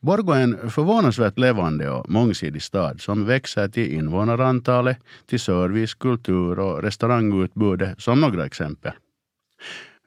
Borgå 0.01 0.33
är 0.33 0.43
en 0.43 0.69
förvånansvärt 0.69 1.37
levande 1.37 1.89
och 1.89 2.09
mångsidig 2.09 2.61
stad 2.63 3.01
som 3.01 3.25
växer 3.25 3.67
till 3.67 3.93
invånarantalet, 3.93 4.97
till 5.25 5.39
service, 5.39 5.93
kultur 5.93 6.59
och 6.59 6.83
restaurangutbudet 6.83 8.01
som 8.01 8.21
några 8.21 8.45
exempel. 8.45 8.91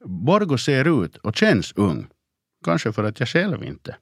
Borgå 0.05 0.59
ser 0.59 1.05
ut 1.05 1.17
och 1.17 1.37
känns 1.37 1.73
ung. 1.77 2.07
Kanske 2.65 2.93
för 2.93 3.05
att 3.05 3.21
jag 3.21 3.29
själv 3.29 3.65
inte. 3.65 3.97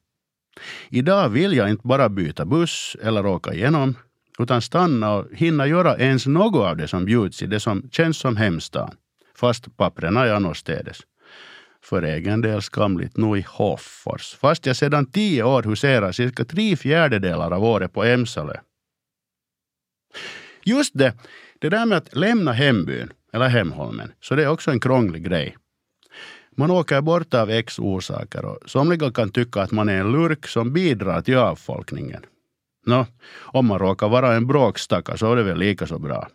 Idag 0.89 1.29
vill 1.29 1.57
jag 1.57 1.71
inte 1.71 1.87
bara 1.87 2.09
byta 2.09 2.45
buss 2.45 2.97
eller 3.03 3.27
åka 3.27 3.55
igenom 3.55 3.95
utan 4.39 4.63
stanna 4.63 5.15
och 5.15 5.27
hinna 5.33 5.67
göra 5.67 5.97
ens 5.97 6.27
något 6.27 6.67
av 6.67 6.77
det 6.77 6.89
som 6.89 7.05
bjuds 7.05 7.43
i 7.43 7.47
det 7.47 7.61
som 7.61 7.89
känns 7.91 8.19
som 8.19 8.37
hemstaden. 8.37 8.97
Fast 9.35 9.77
pappren 9.77 10.17
är 10.17 10.33
annorstädes 10.33 11.01
för 11.85 12.03
egen 12.03 12.41
del 12.41 12.63
skamligt 12.63 13.17
nog 13.17 13.39
i 13.39 13.45
Hoffors, 13.49 14.35
fast 14.35 14.67
jag 14.67 14.77
sedan 14.77 15.07
tio 15.07 15.43
år 15.43 15.63
huserar 15.63 16.13
cirka 16.13 16.45
tre 16.45 16.77
fjärdedelar 16.77 17.51
av 17.51 17.65
året 17.65 17.93
på 17.93 18.05
Emsalö. 18.05 18.57
Just 20.65 20.99
det, 20.99 21.15
det 21.59 21.69
där 21.69 21.87
med 21.87 21.99
att 21.99 22.17
lämna 22.17 22.53
hembyn, 22.53 23.13
eller 23.33 23.49
hemholmen, 23.49 24.13
så 24.21 24.35
det 24.35 24.43
är 24.43 24.49
också 24.49 24.71
en 24.71 24.81
krånglig 24.81 25.25
grej. 25.25 25.57
Man 26.59 26.71
åker 26.71 27.01
bort 27.01 27.35
av 27.35 27.51
x 27.51 27.79
orsaker 27.79 28.45
och 28.45 28.59
somliga 28.67 29.11
kan 29.11 29.31
tycka 29.31 29.63
att 29.63 29.71
man 29.71 29.89
är 29.89 30.01
en 30.01 30.13
lurk 30.13 30.47
som 30.47 30.73
bidrar 30.73 31.21
till 31.21 31.37
avfolkningen. 31.37 32.23
Nå, 32.87 33.07
om 33.39 33.67
man 33.67 33.79
råkar 33.79 34.09
vara 34.09 34.35
en 34.35 34.47
bråkstacka 34.47 35.17
så 35.17 35.33
är 35.33 35.37
det 35.37 35.43
väl 35.43 35.59
lika 35.59 35.87
så 35.87 35.99
bra. 35.99 36.29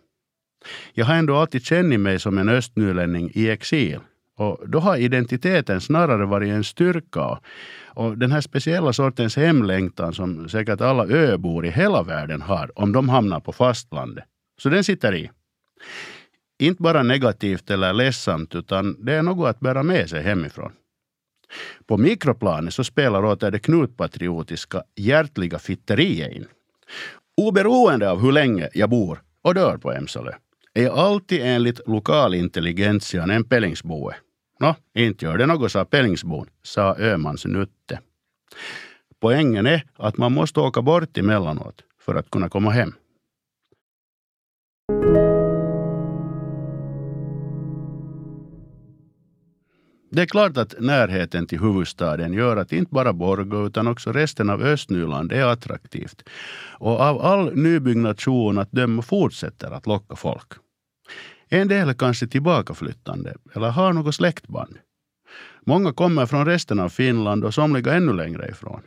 Jag 0.93 1.05
har 1.05 1.15
ändå 1.15 1.35
alltid 1.35 1.65
känt 1.65 1.99
mig 1.99 2.19
som 2.19 2.37
en 2.37 2.49
östnylänning 2.49 3.31
i 3.33 3.49
exil 3.49 3.99
och 4.37 4.69
då 4.69 4.79
har 4.79 4.97
identiteten 4.97 5.81
snarare 5.81 6.25
varit 6.25 6.49
en 6.49 6.63
styrka. 6.63 7.39
Och 7.85 8.17
den 8.17 8.31
här 8.31 8.41
speciella 8.41 8.93
sortens 8.93 9.35
hemlängtan 9.35 10.13
som 10.13 10.49
säkert 10.49 10.81
alla 10.81 11.07
öbor 11.07 11.65
i 11.65 11.69
hela 11.69 12.03
världen 12.03 12.41
har 12.41 12.79
om 12.79 12.91
de 12.91 13.09
hamnar 13.09 13.39
på 13.39 13.51
fastlandet. 13.51 14.23
Så 14.61 14.69
den 14.69 14.83
sitter 14.83 15.15
i. 15.15 15.29
Inte 16.63 16.81
bara 16.81 17.03
negativt 17.03 17.69
eller 17.69 17.93
ledsamt 17.93 18.55
utan 18.55 19.05
det 19.05 19.13
är 19.13 19.21
något 19.21 19.49
att 19.49 19.59
bära 19.59 19.83
med 19.83 20.09
sig 20.09 20.23
hemifrån. 20.23 20.71
På 21.87 21.97
mikroplanet 21.97 22.73
så 22.73 22.83
spelar 22.83 23.25
åter 23.25 23.51
det 23.51 23.59
knutpatriotiska 23.59 24.83
hjärtliga 24.95 25.59
fitteriet 25.59 26.31
in. 26.31 26.45
Oberoende 27.37 28.11
av 28.11 28.21
hur 28.21 28.31
länge 28.31 28.69
jag 28.73 28.89
bor 28.89 29.21
och 29.41 29.53
dör 29.53 29.77
på 29.77 29.91
Emsalö 29.91 30.31
är 30.73 30.89
alltid 30.89 31.41
enligt 31.41 31.87
lokalintelligentian 31.87 33.29
en 33.29 33.43
pellingsboe. 33.43 34.15
Nå, 34.59 34.75
inte 34.93 35.25
gör 35.25 35.37
det 35.37 35.45
något, 35.45 35.71
sa 35.71 35.85
pellingsbon, 35.85 36.47
sa 36.63 36.95
Ömans 36.99 37.45
Nutte. 37.45 37.99
Poängen 39.21 39.65
är 39.65 39.85
att 39.95 40.17
man 40.17 40.33
måste 40.33 40.59
åka 40.59 40.81
bort 40.81 41.17
emellanåt 41.17 41.81
för 41.99 42.15
att 42.15 42.29
kunna 42.29 42.49
komma 42.49 42.71
hem. 42.71 42.93
Det 50.15 50.21
är 50.21 50.25
klart 50.25 50.57
att 50.57 50.75
närheten 50.79 51.47
till 51.47 51.59
huvudstaden 51.59 52.33
gör 52.33 52.57
att 52.57 52.71
inte 52.71 52.93
bara 52.93 53.13
Borgå 53.13 53.67
utan 53.67 53.87
också 53.87 54.11
resten 54.11 54.49
av 54.49 54.61
Östnyland 54.61 55.31
är 55.31 55.45
attraktivt. 55.45 56.23
Och 56.79 56.99
av 56.99 57.21
all 57.21 57.55
nybyggnation 57.55 58.57
att 58.57 58.71
döma 58.71 59.01
fortsätter 59.01 59.71
att 59.71 59.87
locka 59.87 60.15
folk. 60.15 60.53
En 61.49 61.67
del 61.67 61.89
är 61.89 61.93
kanske 61.93 62.27
tillbakaflyttande 62.27 63.35
eller 63.55 63.69
har 63.69 63.93
något 63.93 64.15
släktband. 64.15 64.77
Många 65.65 65.93
kommer 65.93 66.25
från 66.25 66.45
resten 66.45 66.79
av 66.79 66.89
Finland 66.89 67.43
och 67.43 67.53
somliga 67.53 67.93
ännu 67.93 68.13
längre 68.13 68.49
ifrån. 68.49 68.81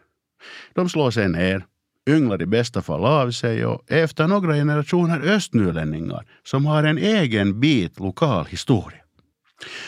De 0.74 0.88
slår 0.88 1.10
sig 1.10 1.28
ner, 1.28 1.64
ynglar 2.08 2.42
i 2.42 2.46
bästa 2.46 2.82
fall 2.82 3.04
av 3.04 3.30
sig 3.30 3.66
och 3.66 3.92
efter 3.92 4.28
några 4.28 4.54
generationer 4.54 5.20
östnylänningar 5.20 6.26
som 6.44 6.66
har 6.66 6.84
en 6.84 6.98
egen 6.98 7.60
bit 7.60 8.00
lokal 8.00 8.46
historia. 8.46 9.05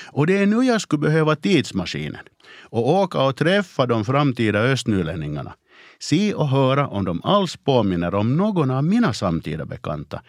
Och 0.07 0.27
det 0.27 0.39
är 0.39 0.47
nu 0.47 0.63
jag 0.63 0.81
skulle 0.81 1.01
behöva 1.01 1.37
tidsmaskinen 1.37 2.25
och 2.61 2.89
åka 2.89 3.23
och 3.23 3.37
träffa 3.37 3.87
de 3.87 4.05
framtida 4.05 4.59
östnylänningarna 4.59 5.55
se 5.99 6.35
och 6.35 6.49
höra 6.49 6.89
om 6.89 7.05
de 7.05 7.21
alls 7.25 7.57
påminner 7.57 8.15
om 8.15 8.37
någon 8.37 8.71
av 8.71 8.85
mina 8.85 9.13
samtida 9.13 9.65
bekanta. 9.65 10.23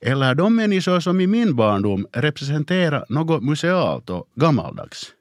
Eller 0.00 0.34
de 0.34 0.56
människor 0.56 1.00
som 1.00 1.20
i 1.20 1.26
min 1.26 1.56
barndom 1.56 2.06
representerar 2.12 3.04
något 3.08 3.42
musealt 3.42 4.10
och 4.10 4.28
gammaldags. 4.34 5.12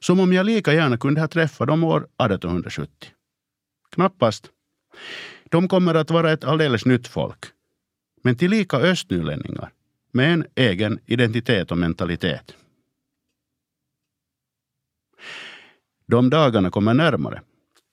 Som 0.00 0.20
om 0.20 0.32
jag 0.32 0.46
lika 0.46 0.72
gärna 0.72 0.96
kunde 0.96 1.20
ha 1.20 1.28
träffat 1.28 1.68
dem 1.68 1.84
år 1.84 1.98
1870. 1.98 2.90
Knappast. 3.94 4.46
De 5.50 5.68
kommer 5.68 5.94
att 5.94 6.10
vara 6.10 6.32
ett 6.32 6.44
alldeles 6.44 6.84
nytt 6.84 7.08
folk. 7.08 7.44
Men 8.22 8.36
tillika 8.36 8.76
östnylänningar 8.76 9.70
med 10.12 10.32
en 10.32 10.46
egen 10.54 10.98
identitet 11.06 11.70
och 11.70 11.78
mentalitet. 11.78 12.54
De 16.08 16.30
dagarna 16.30 16.70
kommer 16.70 16.94
närmare 16.94 17.42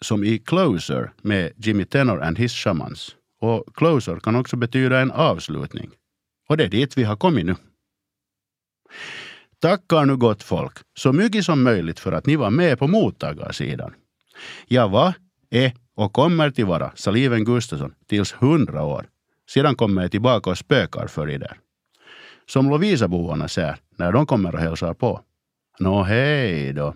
som 0.02 0.23
i 0.23 0.38
Closer 0.38 1.13
med 1.21 1.52
Jimmy 1.58 1.86
Tenor 1.86 2.21
and 2.21 2.38
his 2.38 2.54
shamans. 2.54 3.15
Och 3.41 3.76
Closer 3.76 4.19
kan 4.19 4.36
också 4.36 4.56
betyda 4.56 4.99
en 4.99 5.12
avslutning. 5.12 5.89
Och 6.49 6.58
det 6.58 6.63
är 6.63 6.69
dit 6.69 6.97
vi 6.97 7.04
har 7.04 7.15
kommit 7.15 7.45
nu. 7.45 7.56
Tackar 9.60 10.06
nu 10.06 10.17
gott 10.17 10.43
folk 10.43 10.78
så 10.97 11.13
mycket 11.13 11.45
som 11.45 11.63
möjligt 11.63 11.99
för 11.99 12.12
att 12.12 12.26
ni 12.26 12.36
var 12.36 12.49
med 12.49 12.80
på 12.80 12.88
mottagarsidan. 12.88 13.93
Jag 14.67 14.89
var, 14.89 15.13
är 15.49 15.73
och 15.95 16.13
kommer 16.13 16.52
till 16.52 16.65
vara 16.65 16.91
Saliven 16.95 17.43
Gustafsson 17.43 17.93
tills 18.08 18.34
hundra 18.34 18.84
år. 18.84 19.06
Sedan 19.49 19.76
kommer 19.76 20.02
jag 20.02 20.12
tillbaka 20.12 20.49
och 20.49 20.58
spökar 20.58 21.08
för 21.08 21.30
er 21.30 21.39
där. 21.39 21.58
Som 22.45 22.69
Lovisaboarna 22.69 23.47
säger 23.47 23.78
när 23.97 24.12
de 24.12 24.26
kommer 24.26 24.56
och 24.56 24.62
hälsar 24.62 24.93
på. 24.93 25.21
Nå 25.80 26.04
hej 26.04 26.73
då. 26.73 26.95